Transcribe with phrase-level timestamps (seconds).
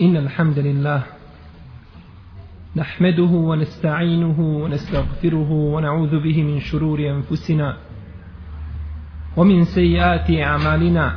[0.00, 1.02] إن الحمد لله
[2.76, 7.76] نحمده ونستعينه ونستغفره ونعوذ به من شرور أنفسنا
[9.36, 11.16] ومن سيئات أعمالنا.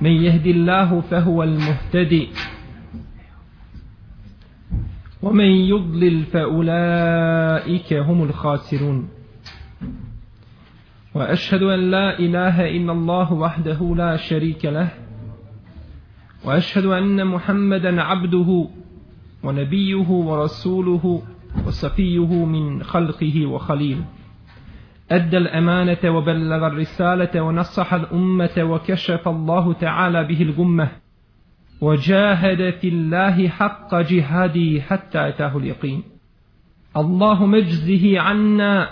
[0.00, 2.28] من يهدي الله فهو المهتدي
[5.22, 9.08] ومن يضلل فأولئك هم الخاسرون.
[11.14, 15.05] وأشهد أن لا إله إلا الله وحده لا شريك له
[16.46, 18.68] وأشهد أن محمدا عبده
[19.42, 21.22] ونبيه ورسوله
[21.66, 24.04] وصفيه من خلقه وخليله
[25.10, 30.88] أدى الأمانة وبلغ الرسالة ونصح الأمة وكشف الله تعالى به الغمة.
[31.80, 36.02] وجاهد في الله حق جهاده حتى أتاه اليقين.
[36.96, 38.90] اللهم اجزه عنا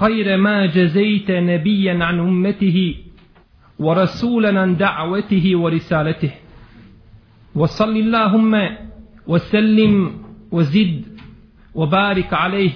[0.00, 2.94] خير ما جزيت نبيا عن أمته
[3.78, 6.41] ورسولا عن دعوته ورسالته.
[7.54, 8.76] وصل اللهم
[9.26, 11.04] وسلم وزد
[11.74, 12.72] وبارك عليه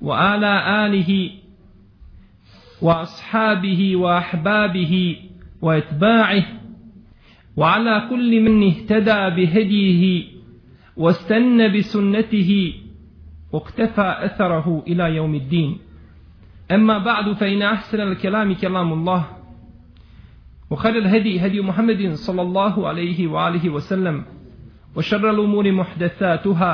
[0.00, 1.30] وعلى آله
[2.82, 5.16] وأصحابه وأحبابه
[5.62, 6.44] وأتباعه
[7.56, 10.24] وعلى كل من اهتدى بهديه
[10.96, 12.74] واستنى بسنته
[13.52, 15.78] واقتفى أثره إلى يوم الدين.
[16.70, 19.43] أما بعد فإن أحسن الكلام كلام الله.
[20.74, 24.24] وخير الهدي هدي محمد صلى الله عليه وآله وسلم
[24.96, 26.72] وشر الأمور محدثاتها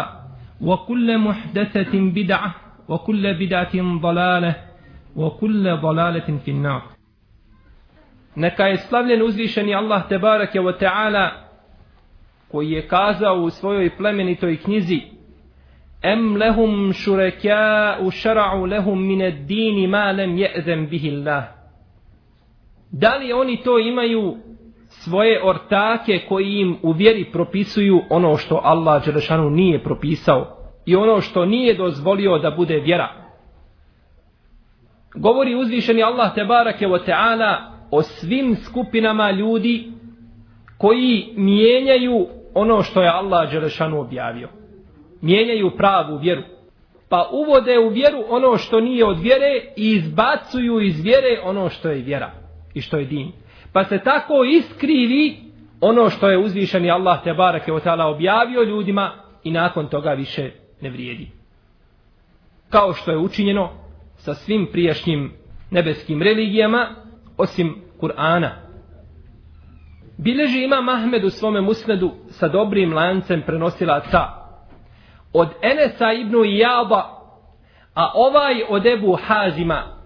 [0.60, 2.54] وكل محدثة بدعة
[2.88, 4.56] وكل بدعة ضلالة
[5.16, 6.82] وكل ضلالة في النار.
[8.36, 11.32] نكا إسلام لنوزيشني الله تبارك وتعالى
[12.52, 15.00] koji je kazao u svojoj plemenitoj knjizi
[16.02, 20.36] em lehum shurakaa u shara'u lehum min ad-din ma lam
[22.92, 24.36] Da li oni to imaju
[24.88, 31.20] svoje ortake koji im u vjeri propisuju ono što Allah Đelešanu nije propisao i ono
[31.20, 33.08] što nije dozvolio da bude vjera.
[35.14, 39.92] Govori uzvišeni Allah Tebarake wa Teala o svim skupinama ljudi
[40.78, 44.48] koji mijenjaju ono što je Allah Đelešanu objavio.
[45.20, 46.42] Mijenjaju pravu vjeru.
[47.08, 51.88] Pa uvode u vjeru ono što nije od vjere i izbacuju iz vjere ono što
[51.88, 52.39] je vjera
[52.74, 53.32] i što je din.
[53.72, 55.36] Pa se tako iskrivi
[55.80, 59.12] ono što je uzvišeni Allah te barake ta'ala objavio ljudima
[59.44, 61.30] i nakon toga više ne vrijedi.
[62.70, 63.70] Kao što je učinjeno
[64.16, 65.32] sa svim prijašnjim
[65.70, 66.88] nebeskim religijama,
[67.36, 68.50] osim Kur'ana.
[70.18, 74.40] Bileži ima Mahmed u svome musnedu sa dobrim lancem prenosilaca
[75.32, 77.20] od Enesa ibn Ijaba,
[77.94, 79.99] a ovaj od Ebu Hazima,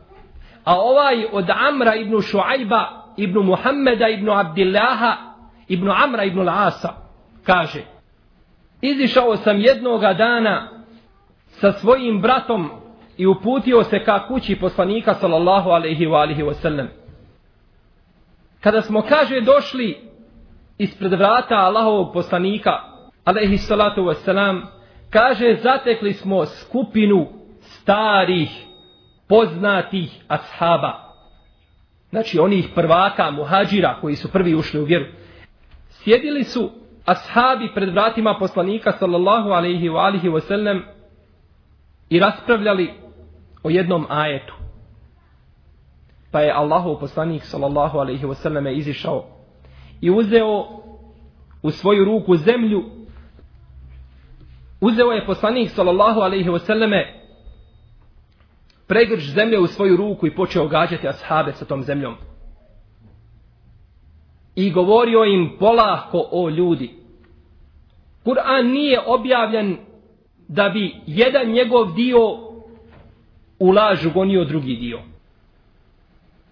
[0.64, 5.16] a ovaj od Amra ibn Šuajba, ibn Muhammeda ibn Abdillaha,
[5.68, 6.94] ibn Amra ibn Lasa,
[7.44, 7.82] kaže,
[8.80, 10.68] izišao sam jednoga dana
[11.48, 12.70] sa svojim bratom
[13.16, 16.86] i uputio se ka kući poslanika sallallahu alaihi wa alihi wasallam.
[18.60, 19.98] Kada smo, kaže, došli
[20.78, 22.70] ispred vrata Allahovog poslanika,
[23.24, 24.60] alaihi salatu wasalam,
[25.10, 27.26] kaže, zatekli smo skupinu
[27.60, 28.50] starih,
[29.34, 30.92] poznatih ashaba.
[32.10, 35.06] Znači, onih prvaka, muhađira, koji su prvi ušli u vjeru.
[35.88, 36.70] Sjedili su
[37.04, 40.82] ashabi pred vratima poslanika, sallallahu alaihi wa alihi wasalam,
[42.10, 42.90] i raspravljali
[43.62, 44.54] o jednom ajetu
[46.30, 49.24] pa je Allahov poslanik sallallahu alejhi ve selleme izišao
[50.00, 50.66] i uzeo
[51.62, 52.84] u svoju ruku zemlju
[54.80, 56.58] uzeo je poslanik sallallahu alejhi ve
[58.94, 62.14] selleme zemlje u svoju ruku i počeo gađati ashabe sa tom zemljom
[64.54, 67.04] i govorio im polako o ljudi
[68.24, 69.76] Kur'an nije objavljen
[70.48, 72.18] da bi jedan njegov dio
[73.58, 75.00] u lažu gonio drugi dio.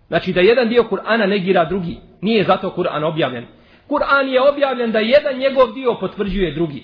[0.09, 1.97] Znači da jedan dio Kur'ana negira drugi.
[2.20, 3.47] Nije zato Kur'an objavljen.
[3.88, 6.83] Kur'an je objavljen da jedan njegov dio potvrđuje drugi.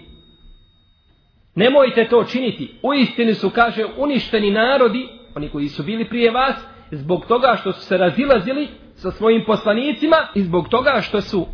[1.54, 2.74] Nemojte to činiti.
[2.82, 6.56] U istini su, kaže, uništeni narodi, oni koji su bili prije vas,
[6.90, 11.46] zbog toga što su se razilazili sa svojim poslanicima i zbog toga što su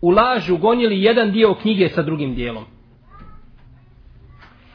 [0.00, 2.64] u lažu gonili jedan dio knjige sa drugim dijelom.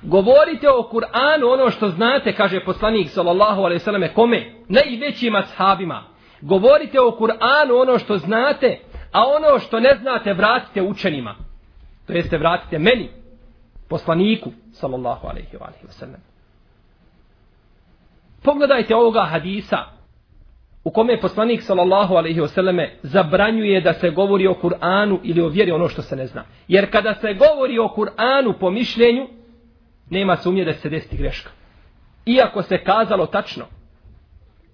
[0.03, 4.51] Govorite o Kur'anu ono što znate, kaže poslanik sallallahu alejhi ve selleme, kome?
[4.67, 6.03] Najvećim ashabima.
[6.41, 8.79] Govorite o Kur'anu ono što znate,
[9.11, 11.35] a ono što ne znate vratite učenima.
[12.07, 13.09] To jeste vratite meni,
[13.89, 16.31] poslaniku sallallahu alejhi ve sellem.
[18.43, 19.77] Pogledajte ovoga hadisa
[20.83, 25.47] u kome poslanik sallallahu alejhi ve selleme zabranjuje da se govori o Kur'anu ili o
[25.47, 26.43] vjeri ono što se ne zna.
[26.67, 29.27] Jer kada se govori o Kur'anu po mišljenju,
[30.09, 31.49] nema sumnje da se desiti greška.
[32.25, 33.65] Iako se kazalo tačno.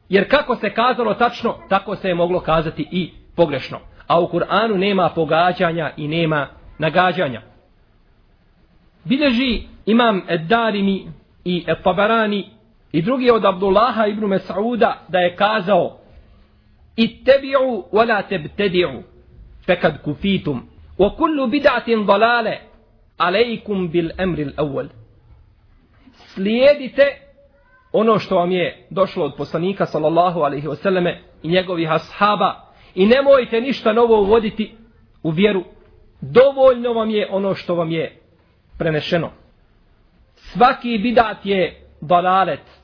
[0.10, 3.80] Jer kako se kazalo tačno, tako se je moglo kazati i pogrešno.
[4.08, 6.48] A u Kur'anu nema pogađanja i nema
[6.78, 7.42] nagađanja.
[9.04, 11.12] Bileži imam Ed-Darimi
[11.44, 12.57] i Tabarani
[12.92, 15.98] i drugi od Abdullaha ibn Mas'uda da je kazao
[16.98, 19.04] Ittebi'u wala tebtedi'u
[19.66, 20.70] fekad kufitum
[21.00, 22.58] wa kullu bid'atin dalale
[23.18, 24.88] alejkum bil emril awal
[26.14, 27.04] slijedite
[27.92, 33.62] ono što vam je došlo od poslanika sallallahu alaihi wasallame i njegovih ashaba i nemojte
[33.62, 34.76] ništa novo uvoditi
[35.24, 35.64] u vjeru.
[36.22, 38.20] Dovoljno vam je ono što vam je
[38.78, 39.32] prenešeno.
[40.36, 42.82] Svaki bidat je dalalet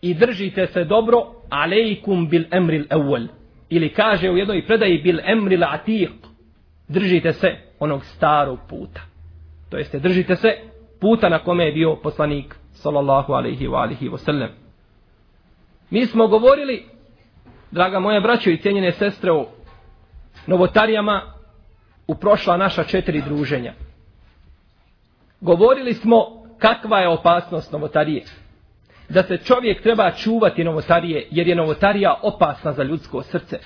[0.00, 1.18] i držite se dobro
[1.50, 3.26] alejkum bil emril awwal
[3.68, 6.12] ili kaže u jednoj predaji bil emril atiq
[6.88, 9.00] držite se onog starog puta
[9.70, 10.48] to jeste držite se
[11.00, 14.48] puta na kome je bio poslanik sallallahu alaihi wa alihi wa sallam.
[15.90, 16.84] Mi smo govorili,
[17.70, 19.46] draga moja braćo i cijenjene sestre, o
[20.46, 21.22] novotarijama
[22.06, 23.74] u prošla naša četiri druženja.
[25.40, 28.24] Govorili smo kakva je opasnost novotarije.
[29.08, 33.58] Da se čovjek treba čuvati novotarije, jer je novotarija opasna za ljudsko srce.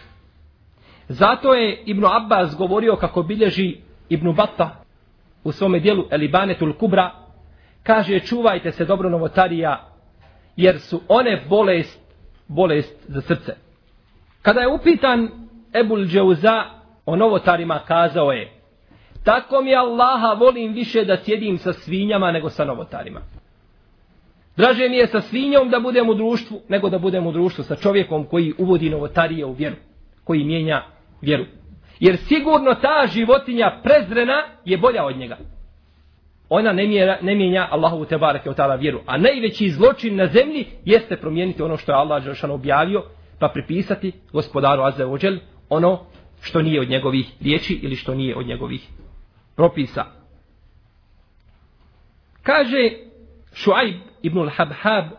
[1.09, 3.77] Zato je Ibnu Abbas govorio kako bilježi
[4.09, 4.85] Ibnu Batta
[5.45, 7.11] u svome dijelu Elibanetul Kubra,
[7.83, 9.89] kaže čuvajte se dobro novotarija,
[10.57, 12.01] jer su one bolest,
[12.49, 13.55] bolest za srce.
[14.43, 15.29] Kada je upitan
[15.73, 16.65] Ebul Džauza
[17.07, 18.60] o novotarima, kazao je,
[19.25, 23.21] tako mi Allaha volim više da sjedim sa svinjama nego sa novotarima.
[24.57, 27.77] Draže mi je sa svinjom da budem u društvu, nego da budem u društvu sa
[27.77, 29.77] čovjekom koji uvodi novotarije u vjeru,
[30.25, 30.83] koji mijenja
[31.21, 31.45] vjeru.
[32.01, 35.37] Jer sigurno ta životinja prezrena je bolja od njega.
[36.49, 39.01] Ona ne, mjera, ne mijenja Allahovu te barake od tada vjeru.
[39.07, 43.03] A najveći zločin na zemlji jeste promijeniti ono što je Allah Žešan objavio,
[43.39, 45.39] pa pripisati gospodaru Azze Ođel
[45.69, 45.99] ono
[46.41, 48.89] što nije od njegovih riječi ili što nije od njegovih
[49.57, 50.05] propisa.
[52.43, 52.91] Kaže
[53.53, 55.11] Šuajb ibn al-Habhab,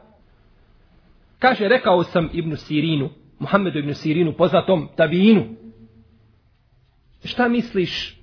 [1.39, 5.43] kaže, rekao sam ibn Sirinu, Muhammedu ibn Sirinu, poznatom tabijinu,
[7.23, 8.19] šta misliš,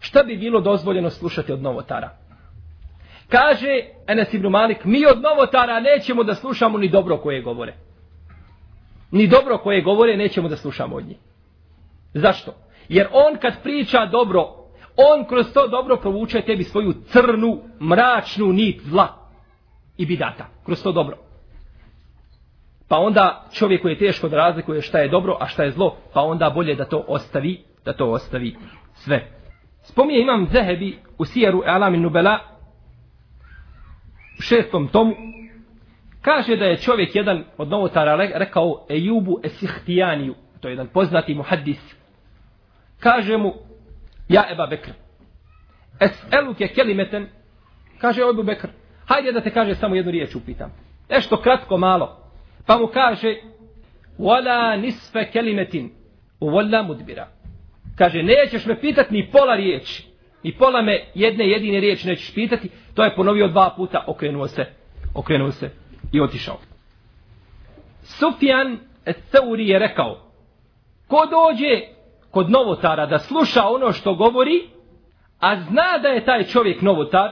[0.00, 2.16] šta bi bilo dozvoljeno slušati od novotara?
[3.28, 7.74] Kaže Enes ibn Malik, mi od novotara nećemo da slušamo ni dobro koje govore.
[9.10, 11.16] Ni dobro koje govore nećemo da slušamo od njih.
[12.14, 12.54] Zašto?
[12.88, 14.55] Jer on kad priča dobro,
[14.96, 19.08] on kroz to dobro provuče tebi svoju crnu, mračnu nit zla
[19.96, 20.46] i bidata.
[20.64, 21.16] Kroz to dobro.
[22.88, 26.20] Pa onda čovjeku je teško da razlikuje šta je dobro, a šta je zlo, pa
[26.20, 28.56] onda bolje da to ostavi da to ostavi
[28.94, 29.30] sve.
[29.82, 32.38] Spominje imam Zehebi u Sijeru Alamin Nubela
[34.38, 35.14] u šestom tomu
[36.22, 41.94] kaže da je čovjek jedan od novotara rekao Ejubu Esihtijaniju to je jedan poznati muhaddis
[43.00, 43.52] kaže mu
[44.28, 44.90] ja Eba Bekr
[46.00, 47.28] Es'eluke kelimeten
[47.98, 48.68] kaže Ebu Bekr
[49.06, 50.72] hajde da te kaže samo jednu riječ upitam
[51.10, 52.30] nešto kratko malo
[52.66, 53.36] pa mu kaže
[54.18, 55.90] wala nisfe kelimetin
[56.40, 57.36] wala mudbira
[57.96, 60.06] Kaže, nećeš me pitati ni pola riječi.
[60.42, 62.70] Ni pola me jedne jedine riječi nećeš pitati.
[62.94, 64.64] To je ponovio dva puta, okrenuo se.
[65.14, 65.70] Okrenuo se
[66.12, 66.58] i otišao.
[68.02, 68.78] Sufjan
[69.30, 70.32] Seuri je rekao,
[71.06, 71.95] ko dođe
[72.30, 74.68] kod novotara da sluša ono što govori,
[75.40, 77.30] a zna da je taj čovjek novotar,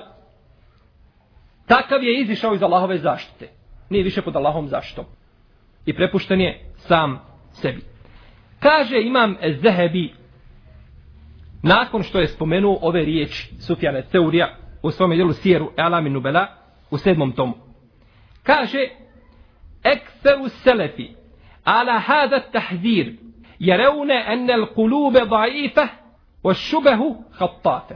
[1.66, 3.48] takav je izišao iz Allahove zaštite.
[3.90, 5.04] Nije više pod Allahom zaštitom.
[5.86, 7.20] I prepušten je sam
[7.52, 7.82] sebi.
[8.60, 10.14] Kaže imam Zehebi
[11.62, 16.46] nakon što je spomenuo ove riječi Sufjane Teurija u svom dijelu Sijeru Alamin Nubela
[16.90, 17.54] u sedmom tomu.
[18.42, 18.88] Kaže
[19.84, 21.08] Ekseru Selefi
[21.64, 23.12] ala hada tahzir
[23.66, 25.86] jereune enel kulube daife
[26.42, 27.94] o šubehu hattafe.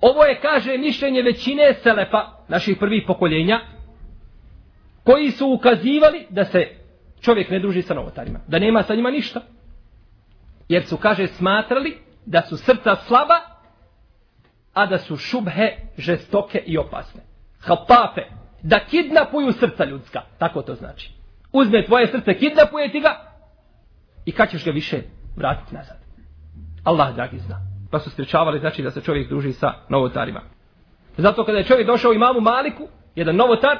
[0.00, 3.60] Ovo je, kaže, mišljenje većine Selefa, naših prvih pokoljenja,
[5.04, 6.68] koji su ukazivali da se
[7.20, 9.40] čovjek ne druži sa novotarima, da nema sa njima ništa.
[10.68, 13.40] Jer su, kaže, smatrali da su srca slaba,
[14.74, 17.20] a da su šubhe žestoke i opasne.
[17.60, 18.22] Hatafe,
[18.62, 20.22] da kidnapuju srca ljudska.
[20.38, 21.10] Tako to znači.
[21.52, 23.27] Uzme tvoje srce, kidnapuje ti ga
[24.24, 25.02] i kad ćeš ga više
[25.36, 25.96] vratiti nazad.
[26.84, 27.56] Allah dragi zna.
[27.90, 30.40] Pa su sprečavali znači da se čovjek druži sa novotarima.
[31.16, 33.78] Zato kada je čovjek došao imamu Maliku, jedan novotar,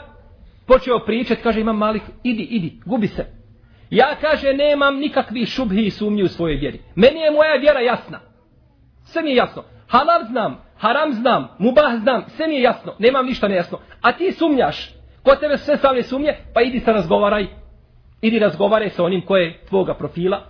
[0.66, 3.26] počeo pričati, kaže imam malik, idi, idi, gubi se.
[3.90, 6.80] Ja kaže nemam nikakvih šubhi i sumnji u svojoj vjeri.
[6.94, 8.20] Meni je moja vjera jasna.
[9.04, 9.64] Sve mi je jasno.
[9.88, 12.94] Halal znam, haram znam, mubah znam, sve mi je jasno.
[12.98, 13.78] Nemam ništa nejasno.
[14.02, 14.94] A ti sumnjaš.
[15.22, 17.46] Ko tebe sve stavlje sumnje, pa idi se razgovaraj.
[18.22, 20.42] Idi razgovaraj sa onim koje je tvoga profila,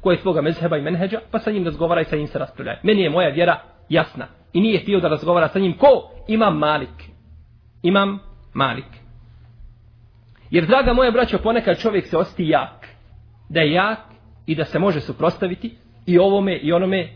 [0.00, 2.76] koje je tvoga mezheba i menheđa, pa sa njim razgovaraj, sa njim se raspravljaj.
[2.82, 4.26] Meni je moja vjera jasna.
[4.52, 5.78] I nije htio da razgovara sa njim.
[5.78, 6.10] Ko?
[6.28, 7.04] Imam malik.
[7.82, 8.18] Imam
[8.54, 9.06] malik.
[10.50, 12.86] Jer, draga moja braćo, ponekad čovjek se osti jak.
[13.48, 13.98] Da je jak
[14.46, 17.08] i da se može suprostaviti i ovome i onome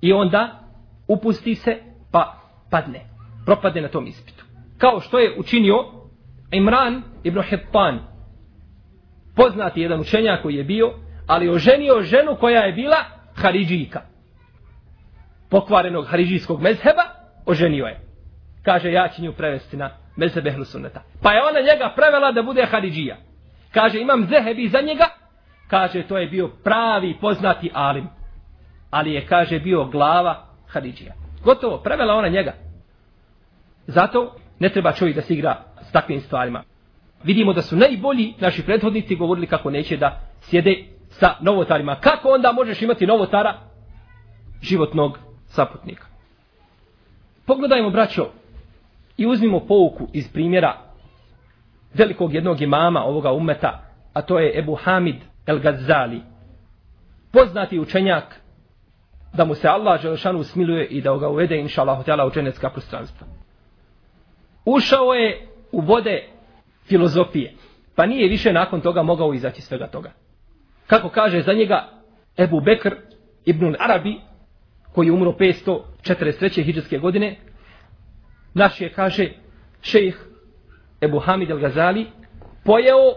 [0.00, 0.60] i onda
[1.08, 1.76] upusti se
[2.12, 3.00] pa padne.
[3.46, 4.44] Propadne na tom ispitu.
[4.78, 5.76] Kao što je učinio
[6.50, 7.98] Imran ibn Hittan.
[9.36, 10.92] Poznati jedan učenjak koji je bio,
[11.26, 12.96] ali oženio ženu koja je bila
[13.34, 14.00] Haridžijka.
[15.50, 17.02] Pokvarenog Haridžijskog mezheba
[17.46, 18.00] oženio je.
[18.62, 21.02] Kaže, ja ću nju prevesti na mezheb ehlu sunneta.
[21.22, 23.16] Pa je ona njega prevela da bude Haridžija.
[23.72, 25.08] Kaže, imam zehebi za njega.
[25.68, 28.08] Kaže, to je bio pravi poznati alim.
[28.90, 31.14] Ali je, kaže, bio glava Haridžija.
[31.44, 32.52] Gotovo, prevela ona njega.
[33.86, 36.62] Zato ne treba čovjek da se igra s takvim stvarima.
[37.24, 41.96] Vidimo da su najbolji naši prethodnici govorili kako neće da sjede sa novotarima.
[42.00, 43.54] Kako onda možeš imati novotara
[44.62, 46.06] životnog saputnika?
[47.46, 48.30] Pogledajmo, braćo,
[49.20, 50.76] I uzmimo pouku iz primjera
[51.94, 53.80] velikog jednog imama ovoga umeta,
[54.12, 56.22] a to je Ebu Hamid El Gazali.
[57.32, 58.40] Poznati učenjak
[59.32, 63.26] da mu se Allah Želešanu smiluje i da ga uvede, inša Allah, u dženecka prostranstva.
[64.64, 66.28] Ušao je u vode
[66.84, 67.54] filozofije,
[67.94, 70.12] pa nije više nakon toga mogao izaći svega toga.
[70.86, 71.88] Kako kaže za njega
[72.38, 72.94] Ebu Bekr
[73.44, 74.20] ibn Arabi,
[74.92, 76.64] koji je umro 543.
[76.64, 77.36] hijđarske godine,
[78.54, 79.32] Naš je, kaže,
[79.82, 80.16] šejh
[81.00, 82.06] Ebu Hamid al-Gazali,
[82.64, 83.14] pojeo,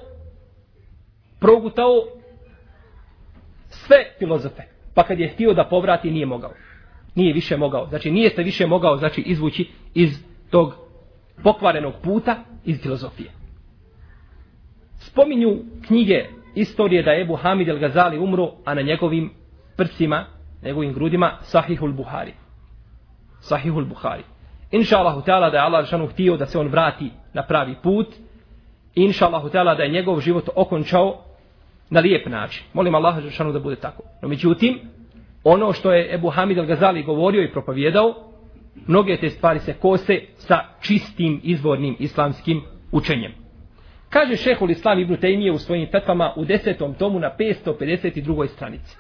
[1.40, 2.08] progutao
[3.70, 4.64] sve filozofe.
[4.94, 6.54] Pa kad je htio da povrati, nije mogao.
[7.16, 7.88] Nije više mogao.
[7.88, 10.76] Znači, nije se više mogao znači, izvući iz tog
[11.44, 13.32] pokvarenog puta iz filozofije.
[15.04, 15.58] Spominju
[15.88, 19.32] knjige istorije da je Ebu Hamid al-Gazali umro, a na njegovim
[19.78, 20.26] prsima,
[20.64, 22.34] njegovim grudima, Sahihul Buhari.
[23.40, 24.24] Sahihul Buhari.
[24.72, 28.08] Inša Allahu Teala da je Allah Žešanu htio da se on vrati na pravi put.
[28.96, 31.22] Inša Allahu Teala da je njegov život okončao
[31.90, 32.64] na lijep način.
[32.74, 34.04] Molim Allah Žešanu da bude tako.
[34.22, 34.80] No međutim,
[35.44, 38.14] ono što je Ebu Hamid al-Gazali govorio i propovjedao,
[38.88, 43.43] mnoge te stvari se kose sa čistim izvornim islamskim učenjem.
[44.14, 48.48] Kaže šehol Islam ibn Tejmije u svojim fetvama u desetom tomu na 552.
[48.48, 48.98] stranici.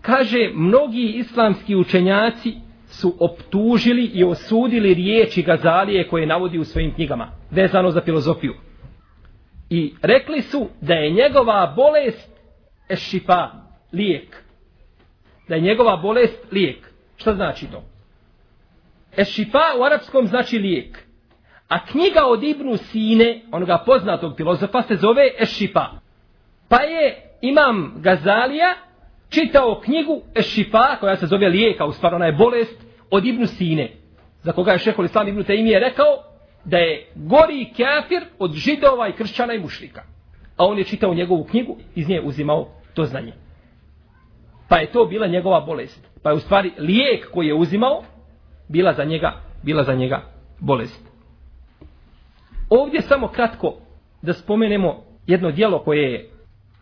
[0.00, 2.54] Kaže, mnogi islamski učenjaci
[2.86, 8.54] su optužili i osudili riječi Gazalije koje navodi u svojim knjigama, vezano za filozofiju.
[9.70, 12.30] I rekli su da je njegova bolest
[12.88, 13.50] ešifa,
[13.92, 14.42] lijek.
[15.48, 16.92] Da je njegova bolest lijek.
[17.16, 17.82] Šta znači to?
[19.16, 21.03] Ešifa u arapskom znači lijek.
[21.68, 25.86] A knjiga od Ibnu Sine, onoga poznatog filozofa, se zove Ešifa.
[26.68, 28.74] Pa je imam Gazalija
[29.28, 33.90] čitao knjigu Ešifa, koja se zove lijeka, u stvari ona je bolest, od Ibnu Sine,
[34.42, 36.06] za koga je šehol Islam Ibnu Taimije rekao
[36.64, 40.02] da je gori kafir od židova i kršćana i mušlika.
[40.56, 43.32] A on je čitao njegovu knjigu, iz nje uzimao to znanje.
[44.68, 46.08] Pa je to bila njegova bolest.
[46.22, 48.02] Pa je u stvari lijek koji je uzimao,
[48.68, 50.22] bila za njega, bila za njega
[50.60, 51.13] bolest.
[52.70, 53.74] Ovdje samo kratko
[54.22, 56.30] da spomenemo jedno dijelo koje je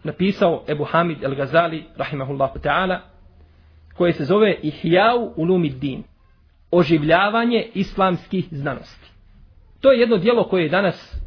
[0.04, 2.98] napisao Ebu Hamid El Gazali, rahimahullahu ta'ala,
[3.96, 6.02] koje se zove Ihjau Ulumid Din
[6.70, 9.10] oživljavanje islamskih znanosti.
[9.80, 11.22] To je jedno dijelo koje je danas,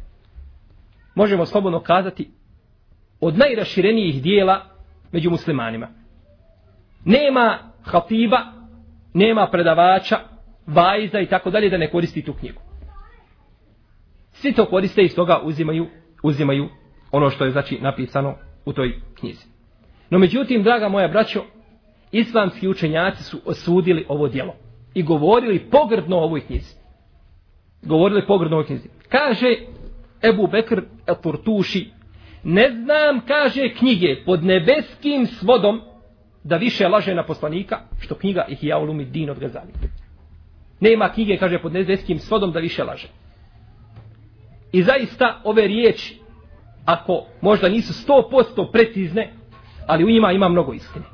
[1.14, 2.30] možemo slobodno kazati,
[3.20, 4.64] od najraširenijih dijela
[5.12, 5.88] među muslimanima.
[7.04, 8.38] Nema hatiba,
[9.14, 10.18] nema predavača,
[10.66, 12.65] vajza i tako dalje da ne koristi tu knjigu.
[14.40, 15.86] Svi to koriste i stoga uzimaju,
[16.22, 16.68] uzimaju
[17.12, 19.44] ono što je znači napisano u toj knjizi.
[20.10, 21.44] No međutim, draga moja braćo,
[22.12, 24.54] islamski učenjaci su osudili ovo dijelo
[24.94, 26.74] i govorili pogrdno o ovoj knjizi.
[27.82, 28.88] Govorili pogrdno o ovoj knjizi.
[29.08, 29.56] Kaže
[30.22, 31.16] Ebu Bekr el
[32.44, 35.80] ne znam, kaže knjige pod nebeskim svodom
[36.44, 39.72] da više laže na poslanika, što knjiga ih ja ulumi din od Gazali.
[40.80, 43.08] Nema knjige, kaže, pod nebeskim svodom da više laže.
[44.72, 46.20] I zaista ove riječi,
[46.84, 49.32] ako možda nisu sto posto precizne,
[49.86, 51.04] ali u njima ima mnogo istine.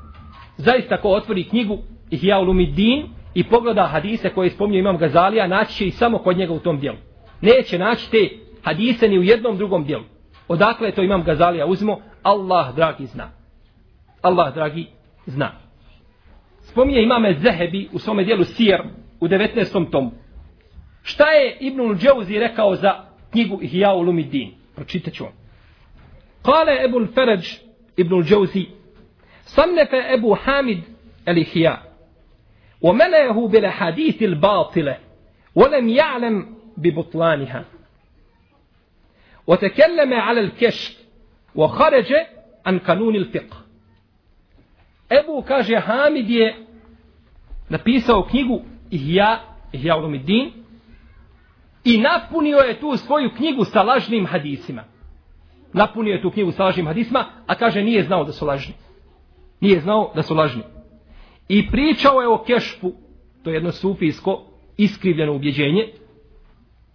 [0.56, 1.78] Zaista ko otvori knjigu
[2.11, 6.52] ih ulumidin i pogleda hadise koje spominje imam Gazalija, naći će i samo kod njega
[6.52, 6.99] u tom dijelu.
[7.40, 8.28] Neće naći te
[8.62, 10.04] hadise ni u jednom drugom dijelu.
[10.49, 12.00] Odakle je to imam Gazalija uzmo?
[12.23, 13.30] Allah dragi zna.
[14.23, 14.87] Allah dragi
[15.26, 15.50] zna.
[16.61, 18.82] Spominje imame Zehebi u svome dijelu Sijer
[19.21, 19.90] u 19.
[19.90, 20.11] tomu.
[21.02, 24.54] Šta je Ibnul Džauzi rekao za knjigu Ihya Ulumidin?
[24.74, 25.32] Pročitat ću vam.
[26.42, 27.44] Kale Ebul Feređ
[27.96, 28.66] Ibnul Džauzi
[29.44, 30.78] Sannefe Ebu Hamid
[31.26, 31.76] El Ihya
[32.82, 34.98] وملأه بالحديث الباطلة
[35.54, 37.64] ولم يعلم ببطلانها
[39.46, 41.02] وتكلم على الكشف
[41.54, 42.12] وخرج
[42.66, 43.56] عن قانون الفقه
[45.10, 46.54] Ebu kaže Hamid je
[47.70, 49.40] napisao knjigu Ihya,
[49.72, 50.52] Ihya Ulumiddin
[51.84, 54.84] i napunio je tu svoju knjigu sa lažnim hadisima.
[55.72, 58.74] Napunio je tu knjigu sa lažnim hadisima, a kaže nije znao da su lažni.
[59.60, 60.62] Nije znao da su lažni.
[61.48, 62.92] I pričao je o kešpu,
[63.44, 64.44] to je jedno sufijsko
[64.76, 65.88] iskrivljeno ubjeđenje,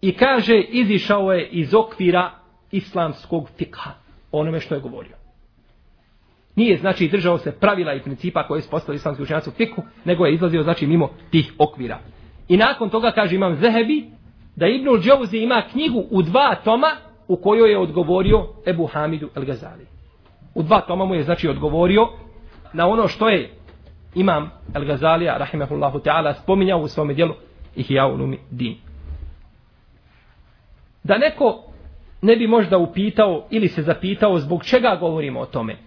[0.01, 2.31] i kaže izišao je iz okvira
[2.71, 3.91] islamskog fikha,
[4.31, 5.15] onome što je govorio.
[6.55, 10.25] Nije znači držao se pravila i principa koje su postali islamski učenjaci u fikhu, nego
[10.25, 11.99] je izlazio znači mimo tih okvira.
[12.47, 14.05] I nakon toga kaže imam Zehebi
[14.57, 16.87] da Ibnul Džauzi ima knjigu u dva toma
[17.27, 19.85] u kojoj je odgovorio Ebu Hamidu El Gazali.
[20.55, 22.07] U dva toma mu je znači odgovorio
[22.73, 23.49] na ono što je
[24.15, 27.33] imam El Gazalija, rahimahullahu ta'ala, spominjao u svome dijelu
[27.75, 28.75] Ihya ulumi din.
[31.03, 31.63] Da neko
[32.21, 35.77] ne bi možda upitao ili se zapitao zbog čega govorimo o tome.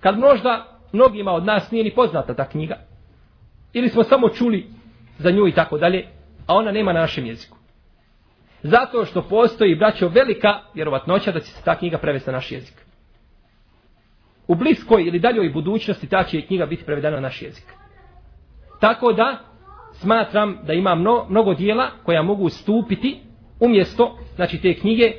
[0.00, 2.76] Kad možda mnogima od nas nije ni poznata ta knjiga.
[3.72, 4.66] Ili smo samo čuli
[5.18, 6.06] za nju i tako dalje,
[6.46, 7.61] a ona nema na našem jeziku.
[8.62, 12.74] Zato što postoji, braćo, velika vjerovatnoća da će se ta knjiga prevesti na naš jezik.
[14.48, 17.64] U bliskoj ili daljoj budućnosti ta će knjiga biti prevedena na naš jezik.
[18.80, 19.38] Tako da
[19.92, 23.20] smatram da ima mno, mnogo dijela koja mogu stupiti
[23.60, 25.12] umjesto znači, te knjige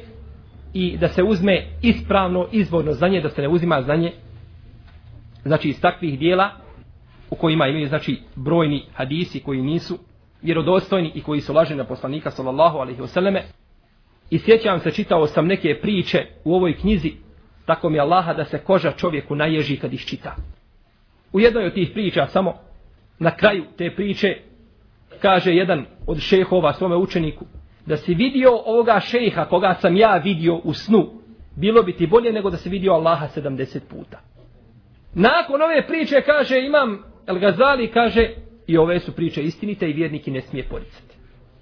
[0.73, 4.12] i da se uzme ispravno izvorno znanje, da se ne uzima znanje
[5.45, 6.50] znači iz takvih dijela
[7.29, 10.00] u kojima imaju znači brojni hadisi koji nisu
[10.43, 13.41] vjerodostojni i koji su lažni na poslanika sallallahu alaihi wasallame
[14.29, 17.12] i sjećam se čitao sam neke priče u ovoj knjizi
[17.65, 20.36] tako mi Allaha da se koža čovjeku naježi kad ih čita.
[21.34, 22.53] U jednoj od tih priča samo
[23.19, 24.38] na kraju te priče
[25.21, 27.45] kaže jedan od šehova svome učeniku
[27.86, 31.10] da si vidio ovoga šeha koga sam ja vidio u snu
[31.56, 34.19] bilo bi ti bolje nego da si vidio Allaha 70 puta.
[35.13, 38.29] Nakon ove priče kaže imam El Gazali kaže
[38.67, 41.15] i ove su priče istinite i vjerniki ne smije poricati.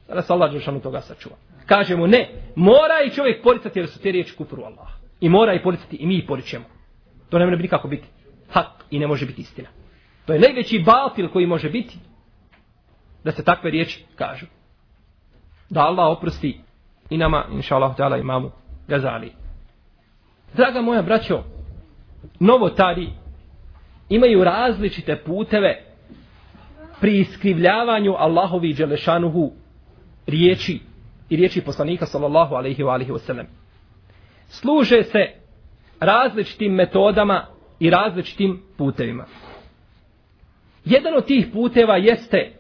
[0.08, 1.36] Da se Allah Đelšanu toga sačuva.
[1.66, 4.88] Kaže mu ne, mora i čovjek poricati jer su te riječi kupru Allah.
[5.20, 6.66] I mora i poricati i mi i poričemo.
[7.30, 8.08] To ne može nikako biti
[8.50, 9.70] hak i ne može biti istina.
[10.26, 11.98] To je najveći baltil koji može biti
[13.24, 14.46] da se takve riječi kažu.
[15.70, 16.60] Da Allah oprosti
[17.10, 18.52] i nama, inša Allah, imamu
[18.88, 19.32] Gazali.
[20.54, 21.44] Draga moja braćo,
[22.40, 23.08] novotari
[24.10, 25.90] imaju različite puteve
[27.02, 29.52] pri iskrivljavanju Allahovi Đelešanuhu
[30.28, 30.80] riječi
[31.30, 33.46] i riječi poslanika sallallahu alaihi wa alaihi wasallam.
[34.48, 35.28] Služe se
[36.00, 37.46] različitim metodama
[37.80, 39.26] i različitim putevima.
[40.86, 42.52] Jedan od tih puteva jeste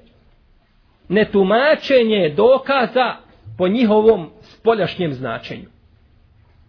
[1.09, 3.15] netumačenje dokaza
[3.57, 5.67] po njihovom spoljašnjem značenju.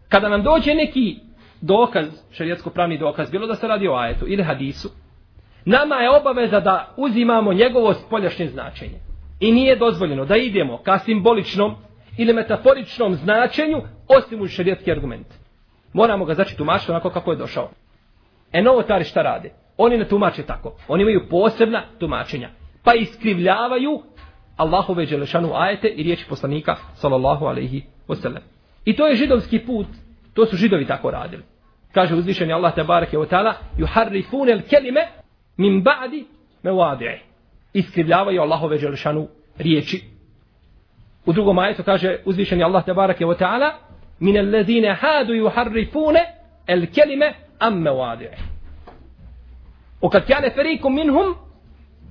[0.09, 1.17] Kada nam dođe neki
[1.61, 4.89] dokaz, šarijetsko pravni dokaz, bilo da se radi o ajetu ili hadisu,
[5.65, 8.99] nama je obaveza da uzimamo njegovo spoljašnje značenje.
[9.41, 11.75] I nije dozvoljeno da idemo ka simboličnom
[12.19, 15.27] ili metaforičnom značenju osim u šarijetski argument.
[15.93, 17.71] Moramo ga znači tumačiti onako kako je došao.
[18.53, 19.51] E novotari šta rade?
[19.77, 20.75] Oni ne tumače tako.
[20.89, 22.51] Oni imaju posebna tumačenja.
[22.85, 24.03] Pa iskrivljavaju
[24.57, 28.41] Allahove dželešanu ajete i riječi poslanika sallallahu alaihi wasallam.
[28.85, 29.87] I to je židovski put.
[30.35, 31.43] To su židovi tako radili
[31.93, 35.09] kaže uzvišeni Allah te bareke taala juharrifunel kelime
[35.58, 36.26] min ba'di
[36.64, 37.20] mawadi'i
[37.74, 40.04] iskrivljavaju Allahove dželešanu riječi
[41.26, 43.74] u drugom ajetu kaže uzvišeni Allah te bareke ve taala
[44.20, 46.16] min alladhina hadu yuharrifun
[46.68, 48.38] al kelime am mawadi'i
[50.02, 51.36] وقد كان فريق منهم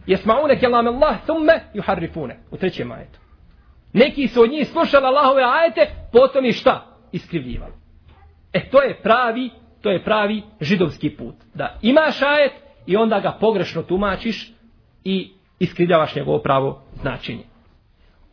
[0.09, 3.19] يسمعون كلام الله ثم يحرفونه u trećem ajetu
[3.93, 7.73] neki su od njih slušali Allahove ajete potom i šta iskrivljivali
[8.53, 9.51] e to je pravi
[9.87, 11.35] to je pravi židovski put.
[11.55, 12.53] Da imaš ajet
[12.86, 14.54] i onda ga pogrešno tumačiš
[15.04, 17.44] i iskrivljavaš njegovo pravo značenje.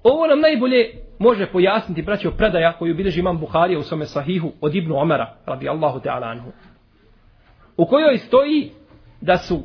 [0.03, 4.75] Ovo nam najbolje može pojasniti braćo predaja koju bilježi imam Buharija u svome sahihu od
[4.75, 6.51] Ibnu Omara, radi Allahu te anhu.
[7.77, 8.71] U kojoj stoji
[9.21, 9.63] da su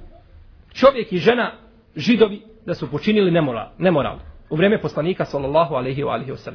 [0.73, 1.51] čovjek i žena
[1.95, 4.17] židovi da su počinili nemoral, nemoral
[4.49, 6.51] u vrijeme poslanika sallallahu alaihi wa alaihi wa.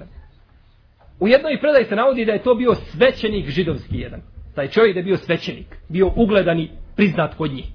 [1.21, 4.21] U jednoj predaji se navodi da je to bio svećenik židovski jedan.
[4.55, 7.67] Taj čovjek da je bio svećenik, bio ugledani, priznat kod njih.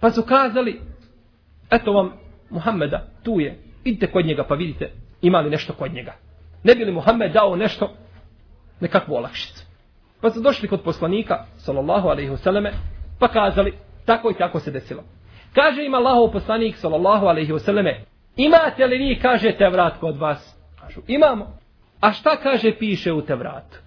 [0.00, 0.80] Pa su kazali,
[1.70, 2.12] eto vam
[2.50, 4.90] Muhammeda, tu je, idite kod njega pa vidite
[5.22, 6.12] ima li nešto kod njega.
[6.64, 7.90] Ne bi li Muhammed dao nešto,
[8.80, 9.64] nekakvu olakšicu.
[10.20, 12.72] Pa su došli kod poslanika, sallallahu alaihi vseleme,
[13.18, 15.02] pa kazali, tako i tako se desilo.
[15.54, 18.04] Kaže im Allahov poslanik, sallallahu alaihi vseleme,
[18.36, 20.56] imate li vi, kaže, te vrat kod vas?
[20.80, 21.58] Kažu, imamo.
[22.00, 23.78] A šta kaže, piše u Tevratu?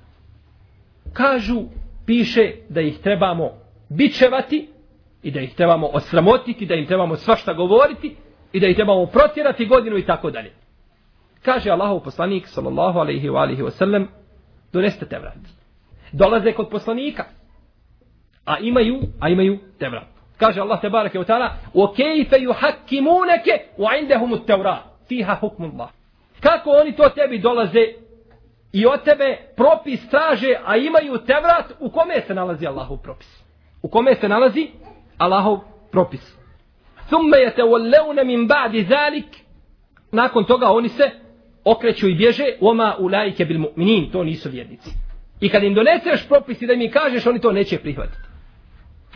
[1.14, 1.64] Kažu,
[2.06, 3.52] piše da ih trebamo
[3.90, 4.70] bičevati
[5.23, 8.17] i da ih trebamo osramotiti, da im trebamo svašta govoriti
[8.53, 10.53] i da ih trebamo protjerati godinu i tako dalje.
[11.43, 14.07] Kaže Allahov poslanik, sallallahu alaihi wa alihi wasallam,
[14.73, 15.39] doneste te vrat.
[16.13, 17.25] Dolaze kod poslanika,
[18.45, 20.09] a imaju, a imaju te vrat.
[20.37, 23.47] Kaže Allah te barake wa ta'ala, وَكَيْفَ يُحَكِّمُونَكَ
[23.79, 24.77] وَعِنْدَهُمُ التَّوْرَا
[25.09, 25.89] فِيهَا حُكْمُ اللَّهِ
[26.41, 27.85] Kako oni to tebi dolaze
[28.73, 33.45] i od tebe propis traže, a imaju te vrat, u kome se nalazi Allahov propis?
[33.83, 34.69] U kome se nalazi
[35.18, 35.60] Allahov
[35.92, 36.38] propis.
[37.10, 39.26] Thumme yatawallawna min badi zalik.
[40.12, 41.12] Nakon toga oni se
[41.66, 42.46] okreću i bježe.
[42.62, 44.12] Oma ulaike bil mu'minin.
[44.12, 44.90] To nisu vjernici.
[45.40, 48.18] I kad im doneseš propis i da mi kažeš, oni to neće prihvatiti.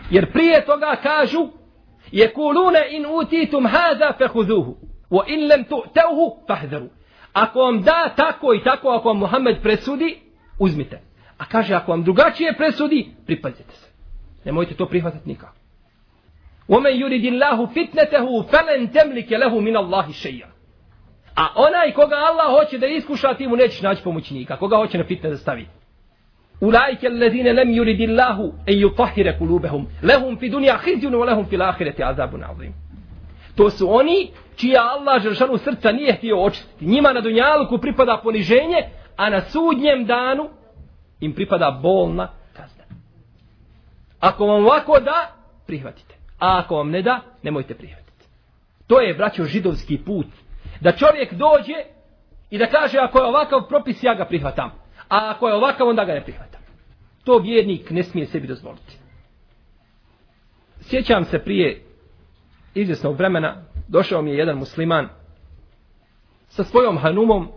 [0.09, 1.47] Jer prije toga kažu
[2.11, 2.33] je
[2.91, 4.77] in utitum haza fehuduhu.
[5.09, 6.89] Wa in lem tu'tehu fahzaru.
[7.33, 10.19] Ako vam da tako i tako, ako vam Muhammed presudi,
[10.59, 11.01] uzmite.
[11.37, 13.87] A kaže, ako vam drugačije presudi, pripazite se.
[14.45, 15.56] Nemojte to prihvatiti nikako.
[16.68, 20.52] ومن يريد الله فتنته فلن تملك له من الله شيئا
[21.36, 24.56] A onaj koga Allah hoće da iskuša, ti mu nećeš naći pomoćnika.
[24.56, 25.66] Koga hoće na fitne da stavi.
[26.60, 29.86] Ulajke alladine lem yuridillahu en yutahhira kulubehum.
[30.02, 32.74] Lehum fi dunja khizyun wa lehum fil ahireti azabun azim.
[33.56, 36.86] To su oni čija Allah žršanu srca nije htio očistiti.
[36.86, 38.82] Njima na dunjalku pripada poniženje,
[39.16, 40.48] a na sudnjem danu
[41.20, 42.84] im pripada bolna kazna.
[44.20, 45.30] Ako vam ovako da,
[45.66, 46.15] prihvatite.
[46.39, 48.25] A ako vam ne da, nemojte prihvatiti.
[48.87, 50.27] To je, braćo, židovski put
[50.81, 51.73] Da čovjek dođe
[52.49, 54.71] i da kaže ako je ovakav propis ja ga prihvatam.
[55.09, 56.61] A ako je ovakav onda ga ne prihvatam.
[57.23, 58.97] To vjernik ne smije sebi dozvoliti.
[60.81, 61.83] Sjećam se prije
[62.75, 65.09] izvjesnog vremena došao mi je jedan musliman
[66.47, 67.47] sa svojom hanumom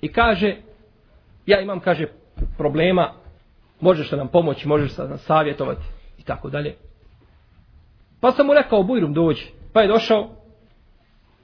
[0.00, 0.56] i kaže
[1.46, 2.06] ja imam kaže
[2.58, 3.12] problema
[3.80, 5.82] možeš li nam pomoći, možeš li nam savjetovati
[6.18, 6.76] i tako dalje.
[8.24, 9.46] Pa sam mu rekao bujrum dođi.
[9.72, 10.28] Pa je došao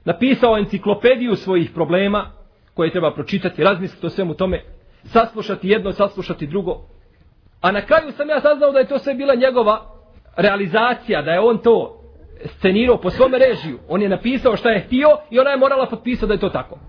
[0.05, 2.31] napisao enciklopediju svojih problema
[2.73, 4.63] koje treba pročitati, razmisliti o svemu tome,
[5.03, 6.81] saslušati jedno, saslušati drugo.
[7.61, 9.81] A na kraju sam ja saznao da je to sve bila njegova
[10.37, 12.01] realizacija, da je on to
[12.45, 13.79] scenirao po svome režiju.
[13.89, 16.79] On je napisao šta je htio i ona je morala potpisati da je to tako.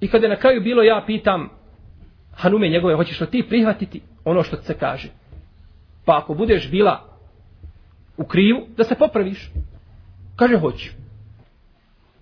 [0.00, 1.48] I kada je na kraju bilo, ja pitam
[2.32, 5.08] Hanume njegove, hoćeš li ti prihvatiti ono što se kaže?
[6.04, 7.13] Pa ako budeš bila
[8.16, 9.50] u krivu, da se popraviš.
[10.36, 10.90] Kaže, hoću.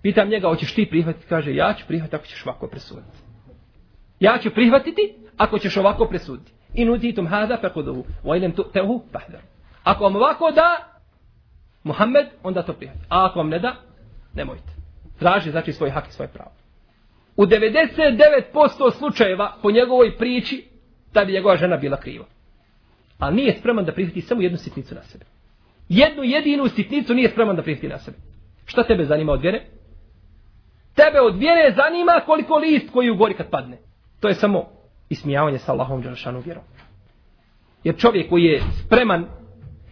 [0.01, 1.25] Pitam njega, hoćeš ti prihvatiti?
[1.29, 3.17] Kaže, ja ću prihvatiti ako ćeš ovako presuditi.
[4.19, 6.51] Ja ću prihvatiti ako ćeš ovako presuditi.
[6.73, 8.05] I utitum hada fekodovu.
[8.23, 9.41] wa tu tu'tehu pahdar.
[9.83, 10.99] Ako vam ovako da,
[11.83, 13.05] Muhammed, onda to prihvatite.
[13.09, 13.75] A ako vam ne da,
[14.33, 14.73] nemojte.
[15.19, 16.51] Traži, znači, svoj hak i svoje pravo.
[17.35, 20.67] U 99% slučajeva po njegovoj priči,
[21.13, 22.25] da bi njegova žena bila kriva.
[23.19, 25.25] Ali nije spreman da prihvati samo jednu sitnicu na sebe.
[25.89, 28.17] Jednu jedinu sitnicu nije spreman da pristi na sebe.
[28.65, 29.61] Šta tebe zanima od vjere?
[30.95, 33.77] Tebe od vjere zanima koliko list koji u gori kad padne.
[34.19, 34.65] To je samo
[35.09, 36.63] ismijavanje sa Allahom Đelšanu vjerom.
[37.83, 39.25] Jer čovjek koji je spreman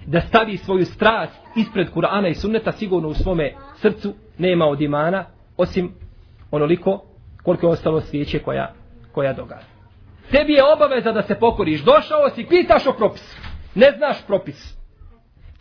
[0.06, 5.26] da stavi svoju strast ispred Kur'ana i sunneta sigurno u svome srcu nema od imana
[5.58, 5.92] osim
[6.52, 7.04] onoliko
[7.44, 8.74] koliko je ostalo svijeće koja,
[9.12, 9.66] koja događa.
[10.32, 11.82] Tebi je obaveza da se pokoriš.
[11.84, 13.38] Došao si, pitaš o propisu.
[13.76, 14.81] Ne znaš propis.